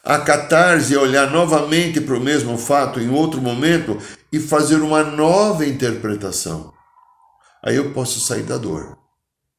A 0.04 0.18
catarse 0.18 0.94
é 0.94 0.98
olhar 0.98 1.30
novamente 1.30 1.98
para 1.98 2.14
o 2.14 2.20
mesmo 2.20 2.58
fato 2.58 3.00
em 3.00 3.08
outro 3.08 3.40
momento 3.40 3.96
e 4.30 4.38
fazer 4.38 4.82
uma 4.82 5.02
nova 5.02 5.64
interpretação. 5.64 6.73
Aí 7.64 7.76
eu 7.76 7.92
posso 7.94 8.20
sair 8.20 8.42
da 8.42 8.58
dor, 8.58 8.98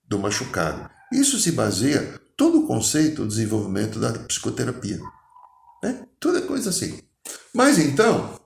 do 0.08 0.20
machucado. 0.20 0.90
Isso 1.12 1.40
se 1.40 1.52
baseia 1.52 2.20
todo 2.38 2.60
o 2.60 2.68
conceito 2.68 3.24
do 3.24 3.28
desenvolvimento 3.28 4.00
da 4.00 4.14
psicoterapia. 4.14 5.00
Né? 5.82 6.06
Toda 6.20 6.42
coisa 6.42 6.70
assim. 6.70 7.02
Mas 7.54 7.80
então, 7.80 8.40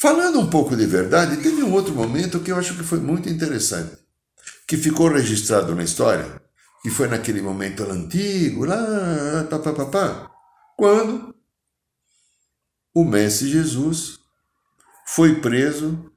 falando 0.00 0.40
um 0.40 0.50
pouco 0.50 0.74
de 0.74 0.86
verdade, 0.86 1.36
teve 1.36 1.62
um 1.62 1.72
outro 1.72 1.94
momento 1.94 2.40
que 2.40 2.50
eu 2.50 2.56
acho 2.56 2.76
que 2.76 2.82
foi 2.82 2.98
muito 2.98 3.28
interessante, 3.28 3.96
que 4.66 4.76
ficou 4.76 5.08
registrado 5.08 5.74
na 5.74 5.84
história, 5.84 6.42
que 6.82 6.90
foi 6.90 7.06
naquele 7.06 7.40
momento 7.40 7.84
antigo, 7.84 8.64
lá, 8.64 9.46
pá, 9.48 9.58
pá, 9.58 9.72
pá, 9.72 9.86
pá, 9.86 10.30
quando 10.76 11.34
o 12.94 13.04
Mestre 13.04 13.48
Jesus 13.48 14.18
foi 15.06 15.40
preso 15.40 16.10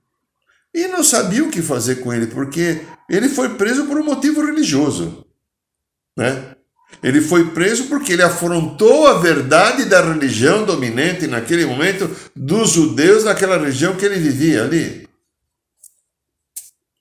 e 0.74 0.88
não 0.88 1.04
sabia 1.04 1.44
o 1.44 1.50
que 1.50 1.62
fazer 1.62 1.98
com 1.98 2.14
ele, 2.14 2.28
porque 2.28 2.86
ele 3.10 3.30
foi 3.30 3.56
preso 3.56 3.86
por 3.86 3.98
um 3.98 4.04
motivo 4.04 4.46
religioso. 4.46 5.26
Né? 6.16 6.56
Ele 7.02 7.22
foi 7.22 7.52
preso 7.52 7.88
porque 7.88 8.14
ele 8.14 8.22
afrontou 8.22 9.08
a 9.08 9.20
verdade 9.20 9.86
da 9.86 10.02
religião 10.02 10.66
dominante 10.66 11.28
naquele 11.28 11.66
momento 11.66 12.10
dos 12.36 12.72
judeus 12.72 13.24
naquela 13.24 13.58
região 13.58 13.96
que 13.96 14.06
ele 14.06 14.20
vivia 14.20 14.64
ali. 14.64 15.08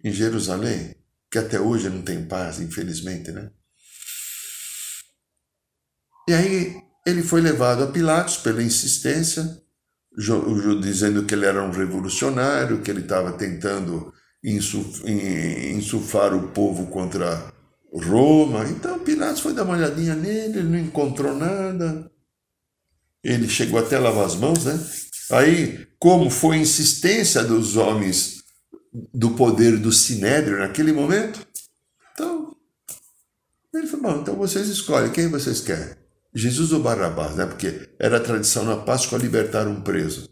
Em 0.02 0.12
Jerusalém, 0.12 0.94
que 1.30 1.38
até 1.38 1.60
hoje 1.60 1.88
não 1.88 2.02
tem 2.02 2.24
paz, 2.24 2.60
infelizmente, 2.60 3.32
né? 3.32 3.50
E 6.28 6.32
aí 6.32 6.76
ele 7.04 7.22
foi 7.22 7.40
levado 7.40 7.82
a 7.82 7.86
Pilatos 7.86 8.36
pela 8.36 8.62
insistência, 8.62 9.60
dizendo 10.80 11.24
que 11.24 11.34
ele 11.34 11.46
era 11.46 11.62
um 11.62 11.70
revolucionário, 11.70 12.80
que 12.80 12.90
ele 12.90 13.00
estava 13.00 13.32
tentando 13.32 14.12
insuflar 14.42 16.34
o 16.34 16.48
povo 16.48 16.86
contra 16.86 17.52
Roma. 17.92 18.64
Então 18.68 18.98
Pilatos 18.98 19.40
foi 19.40 19.54
dar 19.54 19.64
uma 19.64 19.76
olhadinha 19.76 20.14
nele, 20.14 20.58
ele 20.58 20.68
não 20.68 20.78
encontrou 20.78 21.34
nada. 21.34 22.10
Ele 23.22 23.48
chegou 23.48 23.78
até 23.78 23.96
a 23.96 24.00
lavar 24.00 24.26
as 24.26 24.34
mãos, 24.36 24.64
né? 24.64 24.78
Aí, 25.30 25.86
como 25.98 26.30
foi 26.30 26.56
insistência 26.56 27.44
dos 27.44 27.76
homens 27.76 28.42
do 29.12 29.30
poder 29.32 29.76
do 29.78 29.92
Sinédrio 29.92 30.58
naquele 30.58 30.92
momento, 30.92 31.46
então 32.12 32.56
ele 33.74 33.86
falou: 33.86 34.14
bom, 34.14 34.20
então 34.22 34.34
vocês 34.36 34.68
escolhem 34.68 35.12
quem 35.12 35.28
vocês 35.28 35.60
querem. 35.60 35.94
Jesus 36.38 36.72
ou 36.72 36.80
Barrabás, 36.80 37.36
né? 37.36 37.46
Porque 37.46 37.90
era 37.98 38.20
tradição 38.20 38.64
na 38.64 38.76
Páscoa 38.76 39.18
libertar 39.18 39.66
um 39.66 39.80
preso. 39.80 40.28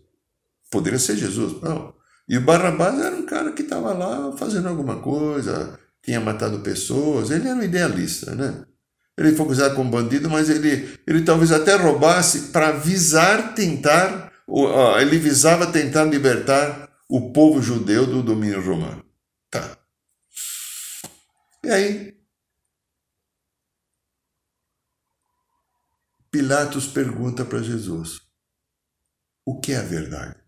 Poderia 0.70 0.98
ser 0.98 1.16
Jesus, 1.16 1.60
não. 1.60 1.94
E 2.28 2.36
o 2.36 2.40
Barrabás 2.40 2.98
era 2.98 3.14
um 3.14 3.26
cara 3.26 3.52
que 3.52 3.62
estava 3.62 3.92
lá 3.92 4.36
fazendo 4.36 4.68
alguma 4.68 5.00
coisa, 5.00 5.78
tinha 6.02 6.20
matado 6.20 6.60
pessoas, 6.60 7.30
ele 7.30 7.48
era 7.48 7.58
um 7.58 7.62
idealista, 7.62 8.34
né? 8.34 8.64
Ele 9.18 9.34
foi 9.34 9.46
acusado 9.46 9.74
como 9.74 9.90
bandido, 9.90 10.28
mas 10.28 10.50
ele, 10.50 10.98
ele 11.06 11.22
talvez 11.22 11.50
até 11.50 11.74
roubasse 11.74 12.48
para 12.52 12.72
visar 12.72 13.54
tentar, 13.54 14.30
ele 15.00 15.18
visava 15.18 15.66
tentar 15.68 16.04
libertar 16.04 16.90
o 17.08 17.32
povo 17.32 17.62
judeu 17.62 18.06
do 18.06 18.22
domínio 18.22 18.60
romano. 18.60 19.02
Tá. 19.50 19.78
E 21.64 21.70
aí, 21.70 22.15
Pilatos 26.36 26.86
pergunta 26.86 27.46
para 27.46 27.62
Jesus: 27.62 28.20
o 29.42 29.58
que 29.58 29.72
é 29.72 29.78
a 29.78 29.82
verdade? 29.82 30.38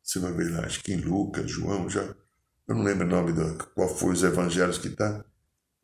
Você 0.00 0.20
vai 0.20 0.32
ver 0.34 0.52
lá, 0.52 0.64
acho 0.64 0.80
que 0.84 0.92
em 0.92 1.00
Lucas, 1.00 1.50
João, 1.50 1.90
já 1.90 2.02
eu 2.02 2.74
não 2.76 2.84
lembro 2.84 3.08
o 3.08 3.10
nome 3.10 3.32
do 3.32 3.58
qual 3.74 3.88
foi 3.88 4.12
os 4.12 4.22
evangelhos 4.22 4.78
que 4.78 4.86
está. 4.86 5.24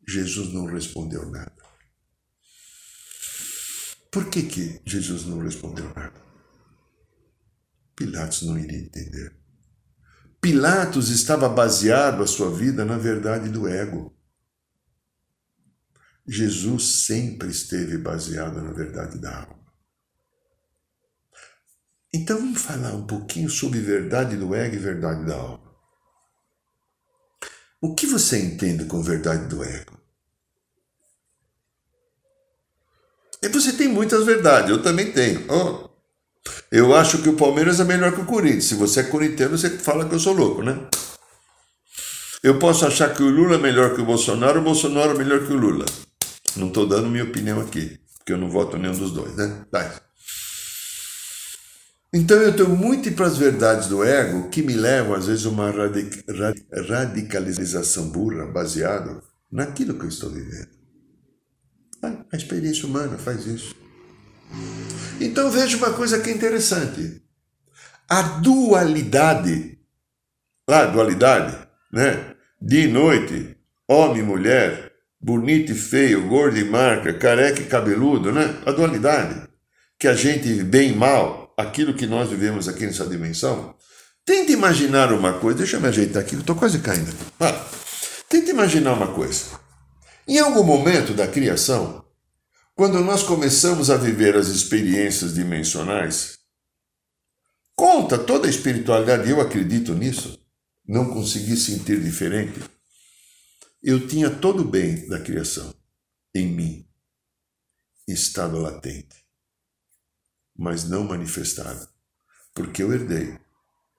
Jesus 0.07 0.53
não 0.53 0.65
respondeu 0.65 1.29
nada. 1.29 1.61
Por 4.09 4.29
que, 4.29 4.43
que 4.43 4.81
Jesus 4.85 5.25
não 5.25 5.39
respondeu 5.39 5.93
nada? 5.93 6.23
Pilatos 7.97 8.43
não 8.43 8.57
iria 8.57 8.79
entender. 8.79 9.37
Pilatos 10.39 11.09
estava 11.09 11.49
baseado 11.49 12.23
a 12.23 12.27
sua 12.27 12.49
vida 12.49 12.85
na 12.85 12.97
verdade 12.97 13.49
do 13.49 13.67
ego. 13.67 14.14
Jesus 16.27 17.05
sempre 17.05 17.49
esteve 17.49 17.97
baseado 17.97 18.61
na 18.61 18.71
verdade 18.71 19.19
da 19.19 19.41
alma. 19.41 19.65
Então 22.13 22.37
vamos 22.37 22.61
falar 22.61 22.93
um 22.93 23.05
pouquinho 23.05 23.49
sobre 23.49 23.79
verdade 23.79 24.37
do 24.37 24.55
ego 24.55 24.75
e 24.75 24.79
verdade 24.79 25.25
da 25.25 25.35
alma. 25.35 25.75
O 27.81 27.93
que 27.93 28.07
você 28.07 28.39
entende 28.39 28.85
com 28.85 29.03
verdade 29.03 29.47
do 29.47 29.63
ego? 29.63 29.99
E 33.43 33.47
você 33.49 33.73
tem 33.73 33.87
muitas 33.87 34.25
verdades, 34.25 34.71
eu 34.71 34.81
também 34.81 35.11
tenho. 35.11 35.45
Oh, 35.51 35.89
eu 36.71 36.95
acho 36.95 37.21
que 37.21 37.29
o 37.29 37.35
Palmeiras 37.35 37.79
é 37.79 37.83
melhor 37.83 38.13
que 38.13 38.21
o 38.21 38.25
Corinthians. 38.25 38.65
Se 38.65 38.75
você 38.75 39.01
é 39.01 39.03
corintiano, 39.03 39.57
você 39.57 39.69
fala 39.69 40.07
que 40.07 40.15
eu 40.15 40.19
sou 40.19 40.33
louco, 40.33 40.63
né? 40.63 40.87
Eu 42.41 42.57
posso 42.59 42.85
achar 42.87 43.13
que 43.13 43.21
o 43.21 43.29
Lula 43.29 43.55
é 43.55 43.59
melhor 43.59 43.93
que 43.93 44.01
o 44.01 44.05
Bolsonaro, 44.05 44.61
o 44.61 44.63
Bolsonaro 44.63 45.11
é 45.11 45.17
melhor 45.17 45.45
que 45.45 45.53
o 45.53 45.57
Lula. 45.57 45.85
Não 46.55 46.67
estou 46.67 46.87
dando 46.87 47.09
minha 47.09 47.23
opinião 47.23 47.59
aqui, 47.59 47.99
porque 48.17 48.33
eu 48.33 48.37
não 48.37 48.49
voto 48.49 48.77
nenhum 48.77 48.97
dos 48.97 49.11
dois, 49.11 49.35
né? 49.35 49.65
Tá. 49.71 50.01
Então 52.13 52.37
eu 52.37 52.55
tenho 52.55 52.69
muito 52.69 53.11
para 53.11 53.27
as 53.27 53.37
verdades 53.37 53.89
do 53.89 54.01
ego 54.01 54.49
que 54.49 54.61
me 54.61 54.73
levam 54.73 55.13
às 55.15 55.27
vezes 55.27 55.45
a 55.45 55.49
uma 55.49 55.69
radic 55.69 56.23
radicalização 56.87 58.09
burra 58.09 58.45
baseado 58.45 59.21
naquilo 59.51 59.95
que 59.95 60.05
eu 60.05 60.09
estou 60.09 60.29
vivendo. 60.29 60.69
A 62.31 62.37
experiência 62.37 62.85
humana 62.87 63.17
faz 63.17 63.45
isso. 63.45 63.75
Então 65.19 65.49
veja 65.49 65.75
uma 65.75 65.91
coisa 65.91 66.19
que 66.19 66.29
é 66.29 66.33
interessante. 66.33 67.21
A 68.07 68.21
dualidade, 68.21 69.77
lá 70.69 70.85
dualidade, 70.85 71.67
né? 71.91 72.35
Dia 72.61 72.85
e 72.85 72.87
noite, 72.87 73.57
homem 73.87 74.21
e 74.21 74.23
mulher, 74.23 74.94
bonito 75.25 75.71
e 75.71 75.75
feio, 75.75 76.27
gordo 76.27 76.55
e 76.55 76.63
marca, 76.63 77.11
careca 77.11 77.59
e 77.59 77.65
cabeludo, 77.65 78.31
né? 78.31 78.61
A 78.63 78.71
dualidade. 78.71 79.49
Que 79.99 80.07
a 80.07 80.13
gente 80.13 80.61
bem 80.61 80.91
e 80.91 80.95
mal, 80.95 81.51
aquilo 81.57 81.95
que 81.95 82.05
nós 82.05 82.29
vivemos 82.29 82.67
aqui 82.67 82.85
nessa 82.85 83.07
dimensão, 83.07 83.73
tente 84.23 84.51
imaginar 84.51 85.11
uma 85.11 85.33
coisa. 85.33 85.57
Deixa 85.57 85.77
eu 85.77 85.81
me 85.81 85.87
ajeitar 85.87 86.21
aqui, 86.21 86.35
eu 86.35 86.41
estou 86.41 86.55
quase 86.55 86.77
caindo. 86.77 87.11
Ah, 87.39 87.59
tente 88.29 88.51
imaginar 88.51 88.93
uma 88.93 89.07
coisa. 89.07 89.45
Em 90.27 90.37
algum 90.37 90.63
momento 90.63 91.11
da 91.11 91.27
criação, 91.27 92.05
quando 92.75 93.03
nós 93.03 93.23
começamos 93.23 93.89
a 93.89 93.97
viver 93.97 94.35
as 94.35 94.49
experiências 94.49 95.33
dimensionais, 95.33 96.37
conta 97.75 98.15
toda 98.15 98.45
a 98.45 98.49
espiritualidade, 98.49 99.27
eu 99.27 99.41
acredito 99.41 99.95
nisso, 99.95 100.39
não 100.87 101.09
consegui 101.09 101.57
sentir 101.57 101.99
diferente. 101.99 102.74
Eu 103.87 104.07
tinha 104.07 104.29
todo 104.29 104.63
o 104.63 104.67
bem 104.67 105.07
da 105.07 105.21
criação 105.21 105.73
em 106.33 106.47
mim, 106.47 106.89
estado 108.07 108.57
latente 108.57 109.25
mas 110.57 110.87
não 110.87 111.03
manifestada, 111.03 111.87
porque 112.53 112.81
eu 112.81 112.93
herdei 112.93 113.37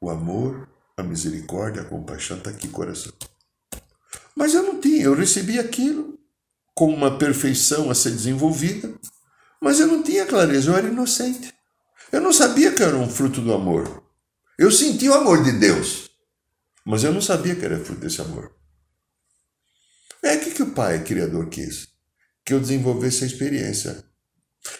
o 0.01 0.09
amor, 0.09 0.69
a 0.97 1.03
misericórdia, 1.03 1.83
a 1.83 1.85
compaixão 1.85 2.39
está 2.39 2.51
aqui 2.51 2.69
coração. 2.69 3.13
Mas 4.35 4.55
eu 4.55 4.63
não 4.63 4.81
tinha, 4.81 5.05
eu 5.05 5.15
recebi 5.15 5.59
aquilo 5.59 6.19
como 6.75 6.95
uma 6.95 7.19
perfeição 7.19 7.91
a 7.91 7.95
ser 7.95 8.11
desenvolvida, 8.11 8.93
mas 9.61 9.81
eu 9.81 9.87
não 9.87 10.03
tinha 10.03 10.27
clareza, 10.27 10.71
eu 10.71 10.77
era 10.77 10.89
inocente. 10.89 11.53
Eu 12.11 12.21
não 12.21 12.33
sabia 12.33 12.73
que 12.73 12.83
era 12.83 12.97
um 12.97 13.09
fruto 13.09 13.41
do 13.41 13.53
amor. 13.53 14.03
Eu 14.59 14.71
senti 14.71 15.09
o 15.09 15.15
amor 15.15 15.43
de 15.43 15.53
Deus, 15.53 16.11
mas 16.85 17.05
eu 17.05 17.13
não 17.13 17.21
sabia 17.21 17.55
que 17.55 17.65
era 17.65 17.83
fruto 17.85 18.01
desse 18.01 18.21
amor. 18.21 18.56
É 20.23 20.37
que, 20.37 20.51
que 20.51 20.63
o 20.63 20.73
Pai 20.73 21.03
Criador 21.05 21.49
quis? 21.49 21.89
Que 22.45 22.55
eu 22.55 22.61
desenvolvesse 22.61 23.25
a 23.25 23.27
experiência 23.27 24.05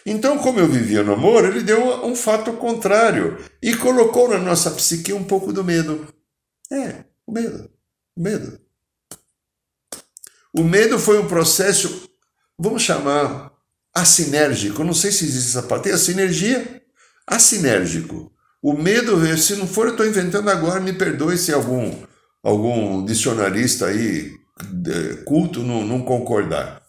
então, 0.05 0.37
como 0.37 0.59
eu 0.59 0.67
vivia 0.67 1.03
no 1.03 1.13
amor, 1.13 1.45
ele 1.45 1.61
deu 1.61 2.05
um 2.05 2.15
fato 2.15 2.53
contrário 2.53 3.37
e 3.61 3.75
colocou 3.75 4.29
na 4.29 4.37
nossa 4.37 4.71
psique 4.71 5.13
um 5.13 5.23
pouco 5.23 5.51
do 5.53 5.63
medo. 5.63 6.07
É, 6.71 7.03
o 7.25 7.31
medo. 7.31 7.69
O 8.15 8.21
medo. 8.21 8.59
O 10.53 10.63
medo 10.63 10.97
foi 10.97 11.19
um 11.19 11.27
processo, 11.27 12.09
vamos 12.57 12.81
chamar, 12.81 13.51
assinérgico. 13.93 14.83
Não 14.83 14.93
sei 14.93 15.11
se 15.11 15.25
existe 15.25 15.49
essa 15.49 15.63
palavra. 15.63 15.83
Tem 15.83 15.93
a 15.93 15.97
sinergia, 15.97 16.81
assinérgico. 17.25 18.31
O 18.61 18.73
medo, 18.73 19.37
se 19.37 19.55
não 19.55 19.67
for, 19.67 19.87
eu 19.87 19.91
estou 19.91 20.07
inventando 20.07 20.49
agora, 20.49 20.79
me 20.79 20.93
perdoe 20.93 21.37
se 21.37 21.53
algum, 21.53 21.93
algum 22.41 23.05
dicionarista 23.05 23.87
aí 23.87 24.36
culto 25.25 25.63
não, 25.63 25.85
não 25.85 26.01
concordar. 26.01 26.81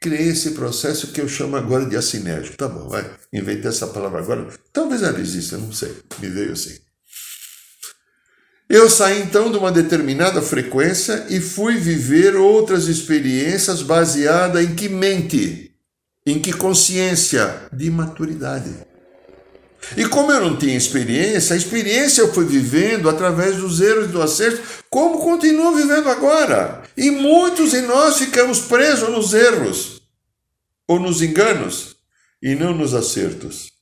Criei 0.00 0.28
esse 0.28 0.52
processo 0.52 1.08
que 1.08 1.20
eu 1.20 1.28
chamo 1.28 1.56
agora 1.56 1.84
de 1.84 1.96
assinérgico. 1.96 2.56
Tá 2.56 2.68
bom, 2.68 2.88
vai. 2.88 3.10
Inventei 3.32 3.68
essa 3.68 3.88
palavra 3.88 4.20
agora. 4.20 4.46
Talvez 4.72 5.02
ela 5.02 5.18
exista, 5.18 5.58
não 5.58 5.72
sei. 5.72 5.94
Me 6.20 6.28
veio 6.28 6.52
assim. 6.52 6.78
Eu 8.68 8.88
saí 8.90 9.22
então 9.22 9.50
de 9.50 9.56
uma 9.56 9.72
determinada 9.72 10.42
frequência 10.42 11.26
e 11.30 11.40
fui 11.40 11.78
viver 11.78 12.36
outras 12.36 12.86
experiências 12.86 13.82
baseadas 13.82 14.62
em 14.62 14.74
que 14.74 14.90
mente, 14.90 15.74
em 16.26 16.38
que 16.38 16.52
consciência 16.52 17.62
de 17.72 17.90
maturidade. 17.90 18.87
E 19.96 20.04
como 20.06 20.32
eu 20.32 20.40
não 20.40 20.56
tinha 20.56 20.76
experiência, 20.76 21.54
a 21.54 21.56
experiência 21.56 22.22
eu 22.22 22.32
fui 22.32 22.44
vivendo 22.44 23.08
através 23.08 23.56
dos 23.56 23.80
erros 23.80 24.06
e 24.06 24.08
do 24.08 24.20
acerto, 24.20 24.60
como 24.90 25.18
continuo 25.18 25.74
vivendo 25.74 26.08
agora. 26.08 26.82
E 26.96 27.10
muitos 27.10 27.70
de 27.70 27.80
nós 27.82 28.18
ficamos 28.18 28.60
presos 28.60 29.08
nos 29.08 29.32
erros 29.32 30.02
ou 30.86 30.98
nos 30.98 31.22
enganos 31.22 31.96
e 32.42 32.54
não 32.54 32.74
nos 32.74 32.94
acertos. 32.94 33.78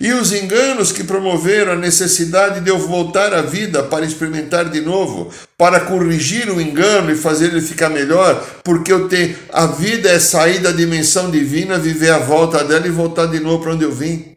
E 0.00 0.12
os 0.12 0.32
enganos 0.32 0.90
que 0.90 1.04
promoveram 1.04 1.72
a 1.72 1.76
necessidade 1.76 2.60
de 2.60 2.70
eu 2.70 2.78
voltar 2.78 3.34
à 3.34 3.42
vida 3.42 3.82
para 3.82 4.06
experimentar 4.06 4.70
de 4.70 4.80
novo, 4.80 5.30
para 5.56 5.80
corrigir 5.80 6.50
o 6.50 6.60
engano 6.60 7.10
e 7.10 7.16
fazer 7.16 7.48
ele 7.48 7.60
ficar 7.60 7.90
melhor, 7.90 8.42
porque 8.64 8.90
eu 8.90 9.06
tenho 9.06 9.36
a 9.52 9.66
vida 9.66 10.08
é 10.08 10.18
sair 10.18 10.60
da 10.60 10.72
dimensão 10.72 11.30
divina, 11.30 11.78
viver 11.78 12.10
a 12.10 12.18
volta 12.18 12.64
dela 12.64 12.86
e 12.86 12.90
voltar 12.90 13.26
de 13.26 13.38
novo 13.38 13.62
para 13.62 13.74
onde 13.74 13.84
eu 13.84 13.92
vim, 13.92 14.35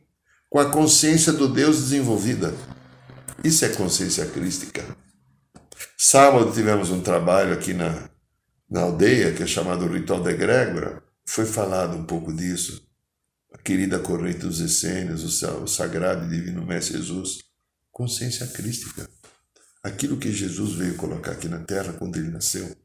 com 0.49 0.59
a 0.59 0.71
consciência 0.71 1.31
do 1.31 1.47
Deus 1.47 1.77
desenvolvida. 1.77 2.53
Isso 3.43 3.63
é 3.63 3.69
consciência 3.69 4.25
crística. 4.25 4.83
Sábado 5.97 6.51
tivemos 6.51 6.89
um 6.89 7.01
trabalho 7.01 7.53
aqui 7.53 7.73
na, 7.73 8.09
na 8.69 8.81
aldeia, 8.81 9.33
que 9.33 9.43
é 9.43 9.47
chamado 9.47 9.87
Ritual 9.87 10.21
da 10.21 10.31
Egrégora, 10.31 11.03
foi 11.25 11.45
falado 11.45 11.95
um 11.95 12.03
pouco 12.03 12.33
disso 12.33 12.89
a 13.53 13.57
querida 13.57 13.99
corrente 13.99 14.39
dos 14.39 14.59
essênios, 14.59 15.23
o 15.43 15.67
sagrado 15.67 16.25
e 16.25 16.29
divino 16.37 16.65
Mestre 16.65 16.97
Jesus, 16.97 17.39
consciência 17.91 18.45
crística. 18.47 19.09
Aquilo 19.83 20.17
que 20.17 20.31
Jesus 20.31 20.73
veio 20.73 20.95
colocar 20.95 21.31
aqui 21.31 21.47
na 21.47 21.59
terra 21.59 21.93
quando 21.93 22.17
ele 22.17 22.29
nasceu. 22.29 22.75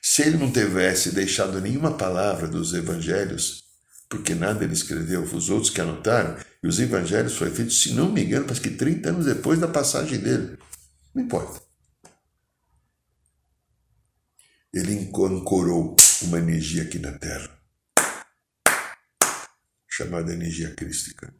Se 0.00 0.22
ele 0.22 0.36
não 0.36 0.52
tivesse 0.52 1.12
deixado 1.12 1.60
nenhuma 1.60 1.96
palavra 1.96 2.46
dos 2.46 2.74
evangelhos, 2.74 3.64
porque 4.08 4.34
nada 4.34 4.64
ele 4.64 4.72
escreveu, 4.72 5.22
os 5.22 5.50
outros 5.50 5.70
que 5.70 5.80
anotaram, 5.80 6.36
e 6.62 6.66
os 6.66 6.80
evangelhos 6.80 7.36
foram 7.36 7.52
feitos, 7.52 7.80
se 7.82 7.92
não 7.92 8.10
me 8.10 8.24
engano, 8.24 8.44
parece 8.44 8.60
que 8.60 8.70
30 8.70 9.08
anos 9.08 9.26
depois 9.26 9.60
da 9.60 9.68
passagem 9.68 10.18
dele. 10.18 10.58
Não 11.14 11.22
importa. 11.22 11.62
Ele 14.72 15.10
ancorou 15.16 15.96
uma 16.22 16.38
energia 16.38 16.82
aqui 16.82 16.98
na 16.98 17.12
terra 17.12 17.58
chamada 19.98 20.32
energia 20.32 20.72
crística. 20.76 21.34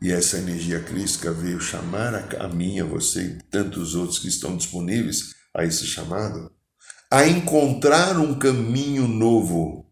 E 0.00 0.10
essa 0.10 0.38
energia 0.38 0.82
crística 0.82 1.30
veio 1.30 1.60
chamar 1.60 2.14
a 2.40 2.48
mim, 2.48 2.80
a 2.80 2.84
você 2.84 3.22
e 3.22 3.42
tantos 3.50 3.94
outros 3.94 4.18
que 4.18 4.28
estão 4.28 4.56
disponíveis 4.56 5.34
a 5.54 5.62
esse 5.64 5.86
chamado, 5.86 6.50
a 7.10 7.26
encontrar 7.26 8.18
um 8.18 8.38
caminho 8.38 9.06
novo, 9.06 9.85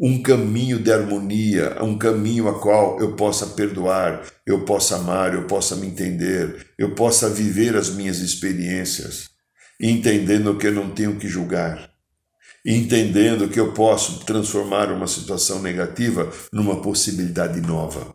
um 0.00 0.22
caminho 0.22 0.78
de 0.78 0.92
harmonia, 0.92 1.82
um 1.82 1.98
caminho 1.98 2.48
a 2.48 2.60
qual 2.60 3.00
eu 3.00 3.16
possa 3.16 3.48
perdoar, 3.48 4.24
eu 4.46 4.64
possa 4.64 4.96
amar, 4.96 5.34
eu 5.34 5.46
possa 5.48 5.74
me 5.74 5.88
entender, 5.88 6.68
eu 6.78 6.94
possa 6.94 7.28
viver 7.28 7.74
as 7.74 7.90
minhas 7.90 8.18
experiências, 8.18 9.28
entendendo 9.80 10.56
que 10.56 10.68
eu 10.68 10.72
não 10.72 10.90
tenho 10.90 11.16
que 11.16 11.26
julgar, 11.26 11.90
entendendo 12.64 13.48
que 13.48 13.58
eu 13.58 13.72
posso 13.72 14.24
transformar 14.24 14.92
uma 14.92 15.08
situação 15.08 15.60
negativa 15.60 16.30
numa 16.52 16.80
possibilidade 16.80 17.60
nova, 17.60 18.14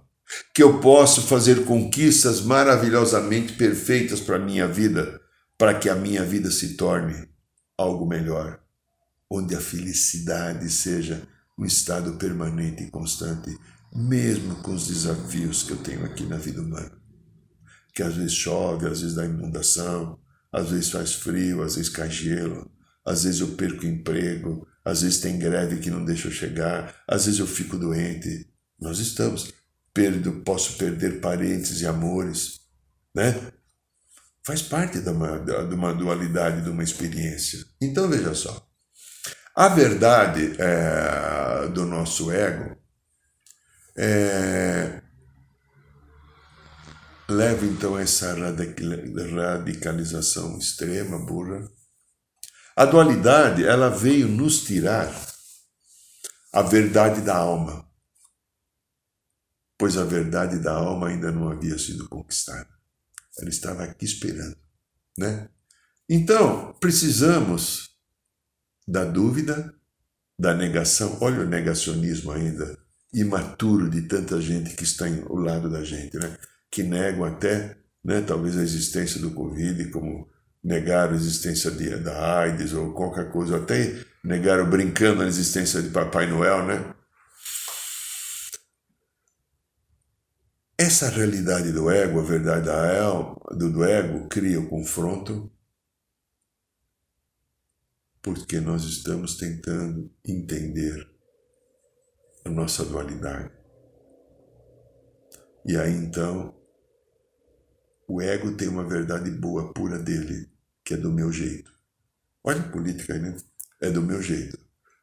que 0.53 0.63
eu 0.63 0.79
posso 0.79 1.23
fazer 1.23 1.65
conquistas 1.65 2.39
maravilhosamente 2.39 3.53
perfeitas 3.53 4.21
para 4.21 4.37
a 4.37 4.39
minha 4.39 4.67
vida, 4.69 5.19
para 5.57 5.73
que 5.73 5.89
a 5.89 5.95
minha 5.95 6.23
vida 6.23 6.49
se 6.49 6.77
torne 6.77 7.27
algo 7.77 8.07
melhor, 8.07 8.59
onde 9.29 9.53
a 9.53 9.59
felicidade 9.59 10.69
seja 10.69 11.32
um 11.57 11.65
estado 11.65 12.13
permanente 12.17 12.83
e 12.83 12.89
constante, 12.89 13.55
mesmo 13.95 14.55
com 14.57 14.73
os 14.73 14.87
desafios 14.87 15.63
que 15.63 15.71
eu 15.71 15.77
tenho 15.77 16.03
aqui 16.05 16.25
na 16.25 16.37
vida 16.37 16.61
humana. 16.61 16.91
Que 17.93 18.01
às 18.01 18.15
vezes 18.15 18.33
chove, 18.33 18.87
às 18.87 19.01
vezes 19.01 19.15
dá 19.15 19.25
inundação, 19.25 20.19
às 20.51 20.71
vezes 20.71 20.89
faz 20.89 21.13
frio, 21.13 21.61
às 21.61 21.75
vezes 21.75 21.89
cai 21.89 22.09
gelo, 22.09 22.71
às 23.05 23.23
vezes 23.23 23.41
eu 23.41 23.49
perco 23.49 23.85
emprego, 23.85 24.67
às 24.83 25.01
vezes 25.01 25.19
tem 25.19 25.37
greve 25.37 25.77
que 25.77 25.89
não 25.89 26.03
deixa 26.03 26.27
eu 26.27 26.31
chegar, 26.31 27.03
às 27.07 27.25
vezes 27.25 27.39
eu 27.39 27.47
fico 27.47 27.77
doente. 27.77 28.49
Nós 28.79 28.99
estamos. 28.99 29.53
Perdo, 29.93 30.41
posso 30.41 30.75
perder 30.77 31.21
parentes 31.21 31.81
e 31.81 31.85
amores, 31.85 32.61
né? 33.15 33.51
Faz 34.43 34.61
parte 34.61 34.99
de 34.99 35.09
uma, 35.09 35.37
de 35.37 35.75
uma 35.75 35.93
dualidade, 35.93 36.63
de 36.63 36.69
uma 36.69 36.83
experiência. 36.83 37.63
Então 37.79 38.09
veja 38.09 38.33
só. 38.33 38.67
A 39.55 39.67
verdade 39.67 40.55
é, 40.59 41.67
do 41.67 41.85
nosso 41.85 42.31
ego 42.31 42.75
é, 43.95 44.99
leva 47.29 47.63
então 47.65 47.95
a 47.95 48.01
essa 48.01 48.33
radicalização 48.33 50.57
extrema, 50.57 51.19
burra, 51.19 51.69
a 52.75 52.85
dualidade, 52.85 53.63
ela 53.63 53.89
veio 53.89 54.27
nos 54.27 54.63
tirar 54.63 55.07
a 56.51 56.63
verdade 56.63 57.21
da 57.21 57.37
alma, 57.37 57.87
pois 59.77 59.95
a 59.97 60.03
verdade 60.03 60.57
da 60.57 60.73
alma 60.73 61.09
ainda 61.09 61.31
não 61.31 61.49
havia 61.49 61.77
sido 61.77 62.09
conquistada. 62.09 62.69
Ela 63.37 63.49
estava 63.49 63.83
aqui 63.83 64.05
esperando, 64.05 64.57
né? 65.17 65.49
Então, 66.09 66.73
precisamos 66.79 67.92
da 68.87 69.05
dúvida, 69.05 69.73
da 70.37 70.53
negação. 70.53 71.17
Olha 71.21 71.41
o 71.41 71.47
negacionismo 71.47 72.31
ainda 72.31 72.77
imaturo 73.13 73.89
de 73.89 74.01
tanta 74.01 74.41
gente 74.41 74.75
que 74.75 74.83
está 74.83 75.05
ao 75.05 75.35
lado 75.35 75.69
da 75.69 75.83
gente, 75.83 76.17
né? 76.17 76.35
Que 76.71 76.81
negam 76.81 77.23
até, 77.23 77.77
né, 78.03 78.21
talvez 78.21 78.57
a 78.57 78.63
existência 78.63 79.21
do 79.21 79.31
Covid 79.31 79.89
como 79.91 80.27
negaram 80.63 81.13
a 81.13 81.15
existência 81.15 81.69
de, 81.69 81.97
da 81.97 82.39
AIDS 82.39 82.73
ou 82.73 82.93
qualquer 82.93 83.31
coisa, 83.31 83.57
até 83.57 84.03
negaram 84.23 84.69
brincando 84.69 85.21
a 85.21 85.27
existência 85.27 85.81
de 85.81 85.89
Papai 85.89 86.25
Noel, 86.25 86.65
né? 86.65 86.95
Essa 90.77 91.09
realidade 91.09 91.71
do 91.71 91.89
ego, 91.89 92.19
a 92.19 92.23
verdade 92.23 92.67
do, 93.55 93.71
do 93.71 93.83
ego, 93.83 94.27
cria 94.27 94.59
o 94.59 94.67
confronto, 94.67 95.51
porque 98.23 98.61
nós 98.61 98.85
estamos 98.85 99.35
tentando 99.35 100.09
entender 100.25 101.05
a 102.45 102.49
nossa 102.49 102.85
dualidade. 102.85 103.51
E 105.65 105.75
aí 105.75 105.93
então, 105.93 106.55
o 108.07 108.21
ego 108.21 108.55
tem 108.55 108.69
uma 108.69 108.87
verdade 108.87 109.29
boa, 109.29 109.73
pura 109.73 109.99
dele, 109.99 110.49
que 110.85 110.93
é 110.93 110.97
do 110.97 111.11
meu 111.11 111.31
jeito. 111.33 111.71
Olha 112.41 112.61
a 112.61 112.69
política 112.69 113.13
aí, 113.13 113.19
né? 113.19 113.35
É 113.81 113.89
do 113.89 114.01
meu 114.01 114.21
jeito. 114.21 114.57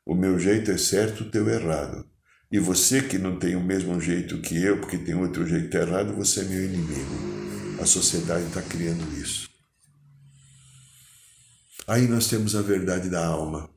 O 0.05 0.15
meu 0.15 0.39
jeito 0.39 0.71
é 0.71 0.79
certo, 0.79 1.25
o 1.25 1.31
teu 1.31 1.49
é 1.49 1.57
errado. 1.57 2.09
E 2.51 2.59
você 2.59 3.03
que 3.03 3.19
não 3.19 3.39
tem 3.39 3.55
o 3.55 3.63
mesmo 3.63 4.01
jeito 4.01 4.41
que 4.41 4.63
eu, 4.63 4.81
porque 4.81 4.99
tem 4.99 5.15
outro 5.15 5.47
jeito 5.47 5.75
errado, 5.77 6.15
você 6.15 6.41
é 6.41 6.45
meu 6.45 6.65
inimigo. 6.65 7.81
A 7.81 7.87
sociedade 7.87 8.47
está 8.47 8.63
criando 8.63 9.03
isso. 9.19 9.50
Aí 11.87 12.07
nós 12.07 12.29
temos 12.29 12.55
a 12.55 12.63
verdade 12.63 13.09
da 13.09 13.27
alma. 13.27 13.69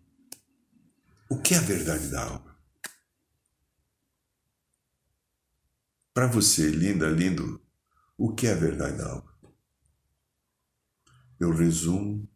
O 1.30 1.42
que 1.42 1.54
é 1.54 1.58
a 1.58 1.62
verdade 1.62 2.10
da 2.10 2.24
alma? 2.24 2.58
Para 6.14 6.28
você, 6.28 6.70
linda, 6.70 7.10
lindo, 7.10 7.60
o 8.18 8.34
que 8.34 8.46
é 8.46 8.52
a 8.52 8.56
verdade 8.56 8.98
da 8.98 9.10
alma? 9.10 9.34
eu 11.44 11.52
resumo 11.54 12.28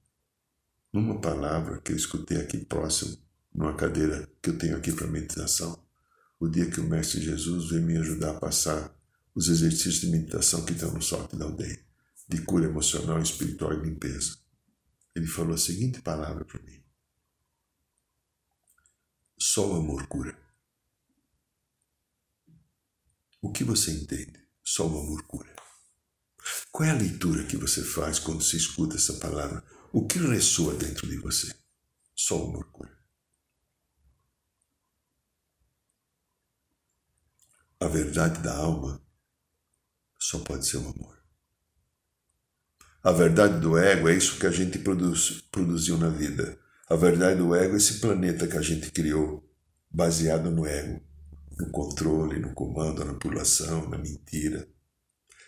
numa 0.91 1.19
palavra 1.19 1.79
que 1.79 1.91
eu 1.91 1.95
escutei 1.95 2.37
aqui 2.37 2.57
próximo, 2.65 3.17
numa 3.53 3.73
cadeira 3.73 4.29
que 4.41 4.49
eu 4.49 4.57
tenho 4.57 4.75
aqui 4.75 4.91
para 4.91 5.07
meditação, 5.07 5.81
o 6.39 6.47
dia 6.47 6.69
que 6.69 6.79
o 6.79 6.83
Mestre 6.83 7.21
Jesus 7.21 7.69
veio 7.69 7.83
me 7.83 7.97
ajudar 7.97 8.31
a 8.31 8.39
passar 8.39 8.93
os 9.33 9.47
exercícios 9.47 10.01
de 10.01 10.07
meditação 10.07 10.65
que 10.65 10.73
estão 10.73 10.91
no 10.91 11.01
sorte 11.01 11.35
da 11.35 11.45
aldeia. 11.45 11.85
de 12.29 12.41
cura 12.41 12.65
emocional, 12.65 13.21
espiritual 13.21 13.73
e 13.73 13.85
limpeza. 13.85 14.37
Ele 15.17 15.25
falou 15.25 15.55
a 15.55 15.57
seguinte 15.57 15.99
palavra 15.99 16.45
para 16.45 16.61
mim: 16.61 16.79
Só 19.35 19.67
o 19.67 19.75
amor 19.77 20.05
cura. 20.05 20.37
O 23.41 23.51
que 23.51 23.63
você 23.63 23.91
entende? 23.91 24.47
Só 24.63 24.85
o 24.85 24.99
amor 24.99 25.25
cura. 25.25 25.55
Qual 26.71 26.87
é 26.87 26.91
a 26.91 26.97
leitura 26.97 27.47
que 27.47 27.57
você 27.57 27.83
faz 27.83 28.19
quando 28.19 28.43
se 28.43 28.57
escuta 28.57 28.95
essa 28.95 29.13
palavra? 29.13 29.65
O 29.91 30.05
que 30.05 30.19
ressoa 30.19 30.75
dentro 30.75 31.09
de 31.09 31.17
você? 31.17 31.51
Só 32.13 32.39
o 32.39 32.49
amor 32.49 32.71
cura. 32.71 32.95
A 37.79 37.87
verdade 37.87 38.39
da 38.43 38.55
alma 38.55 39.03
só 40.19 40.43
pode 40.43 40.67
ser 40.67 40.77
o 40.77 40.89
amor. 40.89 41.16
A 43.07 43.13
verdade 43.13 43.61
do 43.61 43.77
ego 43.77 44.09
é 44.09 44.17
isso 44.17 44.37
que 44.37 44.45
a 44.45 44.51
gente 44.51 44.79
produz, 44.79 45.39
produziu 45.49 45.97
na 45.97 46.09
vida. 46.09 46.59
A 46.89 46.95
verdade 46.97 47.37
do 47.37 47.55
ego 47.55 47.73
é 47.73 47.77
esse 47.77 48.01
planeta 48.01 48.45
que 48.45 48.57
a 48.57 48.61
gente 48.61 48.91
criou, 48.91 49.49
baseado 49.89 50.51
no 50.51 50.65
ego, 50.65 51.01
no 51.57 51.71
controle, 51.71 52.37
no 52.37 52.53
comando, 52.53 52.99
na 52.99 53.05
manipulação, 53.05 53.89
na 53.89 53.97
mentira, 53.97 54.67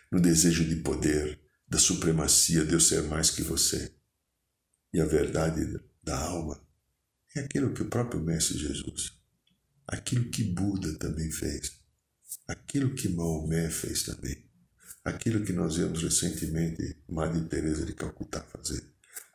no 0.09 0.21
desejo 0.21 0.63
de 0.63 0.77
poder, 0.77 1.37
da 1.67 1.77
supremacia 1.77 2.65
de 2.65 2.71
eu 2.71 2.79
ser 2.79 3.03
mais 3.03 3.29
que 3.29 3.41
você. 3.41 3.93
E 4.93 5.01
a 5.01 5.05
verdade 5.05 5.81
da 6.01 6.17
alma 6.17 6.65
é 7.35 7.41
aquilo 7.41 7.73
que 7.73 7.81
o 7.81 7.89
próprio 7.89 8.21
Mestre 8.21 8.57
Jesus, 8.57 9.11
aquilo 9.85 10.29
que 10.29 10.45
Buda 10.45 10.97
também 10.97 11.29
fez, 11.29 11.73
aquilo 12.47 12.95
que 12.95 13.09
Maomé 13.09 13.69
fez 13.69 14.03
também, 14.03 14.48
aquilo 15.09 15.43
que 15.43 15.53
nós 15.53 15.75
vimos 15.75 16.01
recentemente 16.01 16.97
Madre 17.07 17.41
Teresa 17.41 17.85
de 17.85 17.93
Calcutá 17.93 18.41
fazer, 18.41 18.83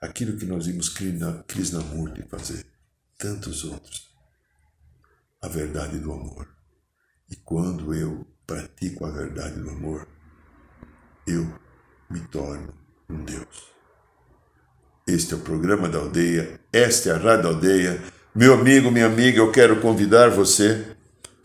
aquilo 0.01 0.37
que 0.37 0.47
nós 0.47 0.67
vimos 0.67 0.89
Krishnamurti 0.89 2.23
fazer, 2.29 2.67
tantos 3.19 3.65
outros. 3.65 4.13
A 5.43 5.49
verdade 5.49 5.99
do 5.99 6.13
amor. 6.13 6.49
E 7.31 7.37
quando 7.37 7.95
eu 7.95 8.27
pratico 8.47 9.05
a 9.05 9.11
verdade 9.11 9.61
do 9.61 9.69
amor, 9.71 10.09
eu 11.27 11.45
me 12.11 12.21
torno 12.29 12.73
um 13.09 13.25
Deus. 13.25 13.75
Este 15.07 15.35
é 15.35 15.37
o 15.37 15.41
programa 15.41 15.89
da 15.89 15.99
aldeia, 15.99 16.61
esta 16.73 17.11
é 17.11 17.13
a 17.13 17.19
Rádio 17.19 17.49
Aldeia. 17.49 18.03
Meu 18.35 18.55
amigo, 18.55 18.91
minha 18.91 19.07
amiga, 19.07 19.39
eu 19.39 19.53
quero 19.53 19.81
convidar 19.81 20.31
você. 20.31 20.97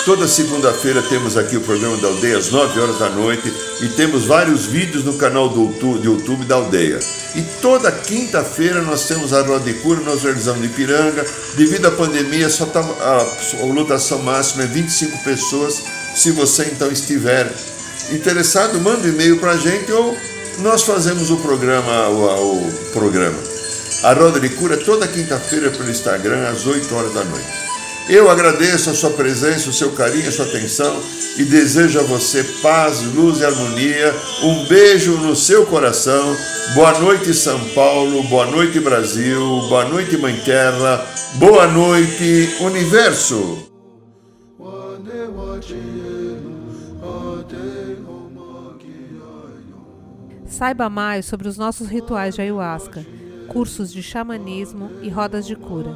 Toda 0.06 0.30
segunda-feira 0.30 1.02
temos 1.04 1.36
aqui 1.36 1.58
o 1.58 1.62
programa 1.62 1.98
da 1.98 2.08
aldeia 2.08 2.38
às 2.38 2.50
9 2.50 2.80
horas 2.80 2.98
da 2.98 3.10
noite 3.10 3.54
e 3.82 3.90
temos 3.90 4.26
vários 4.26 4.66
vídeos 4.66 5.04
no 5.04 5.14
canal 5.16 5.50
do 5.50 5.70
YouTube 6.02 6.46
da 6.46 6.56
aldeia. 6.56 7.00
E 7.36 7.42
toda 7.62 7.92
quinta-feira 7.92 8.82
nós 8.82 9.06
temos 9.08 9.34
a 9.34 9.42
Roda 9.42 9.66
de 9.66 9.74
Cura, 9.80 10.00
nós 10.00 10.24
realizamos 10.24 10.64
em 10.64 10.70
Piranga. 10.70 11.26
Devido 11.56 11.88
à 11.88 11.92
pandemia, 11.92 12.50
só 12.50 12.66
tá, 12.66 12.80
a, 12.80 13.62
a 13.62 13.66
lotação 13.66 14.20
máxima 14.20 14.64
é 14.64 14.68
25 14.68 15.22
pessoas. 15.24 15.84
Se 16.16 16.32
você 16.32 16.64
então 16.64 16.90
estiver 16.90 17.52
interessado, 18.10 18.80
manda 18.80 19.06
um 19.06 19.10
e-mail 19.12 19.38
para 19.38 19.52
a 19.52 19.58
gente 19.58 19.92
ou 19.92 20.18
nós 20.60 20.84
fazemos 20.84 21.30
o 21.30 21.38
programa, 21.38 22.08
o, 22.08 22.68
o 22.68 22.72
programa. 22.94 23.38
A 24.04 24.14
Roda 24.14 24.40
de 24.40 24.48
Cura 24.50 24.78
toda 24.78 25.06
quinta-feira 25.08 25.70
pelo 25.72 25.90
Instagram 25.90 26.48
às 26.50 26.66
8 26.66 26.96
horas 26.96 27.14
da 27.14 27.24
noite. 27.26 27.70
Eu 28.10 28.28
agradeço 28.28 28.90
a 28.90 28.94
sua 28.96 29.12
presença, 29.12 29.70
o 29.70 29.74
seu 29.74 29.92
carinho, 29.92 30.28
a 30.28 30.32
sua 30.32 30.46
atenção 30.46 31.00
e 31.38 31.46
desejo 31.46 32.00
a 32.00 32.04
você 32.04 32.44
paz, 32.60 33.04
luz 33.14 33.40
e 33.40 33.46
harmonia. 33.46 34.12
Um 34.42 34.66
beijo 34.68 35.16
no 35.18 35.36
seu 35.36 35.64
coração. 35.68 36.36
Boa 36.74 37.00
noite, 37.00 37.32
São 37.36 37.60
Paulo. 37.70 38.24
Boa 38.24 38.48
noite, 38.48 38.80
Brasil. 38.80 39.40
Boa 39.70 39.86
noite, 39.86 40.18
Mãe 40.18 40.36
Terra. 40.44 41.06
Boa 41.36 41.68
noite, 41.68 42.58
Universo. 42.62 43.70
Saiba 50.48 50.90
mais 50.90 51.28
sobre 51.28 51.48
os 51.48 51.60
nossos 51.60 51.88
rituais 51.88 52.34
de 52.34 52.42
ayahuasca, 52.42 53.06
cursos 53.48 53.94
de 53.94 54.02
xamanismo 54.02 54.90
e 55.04 55.10
rodas 55.10 55.46
de 55.46 55.56
cura. 55.56 55.96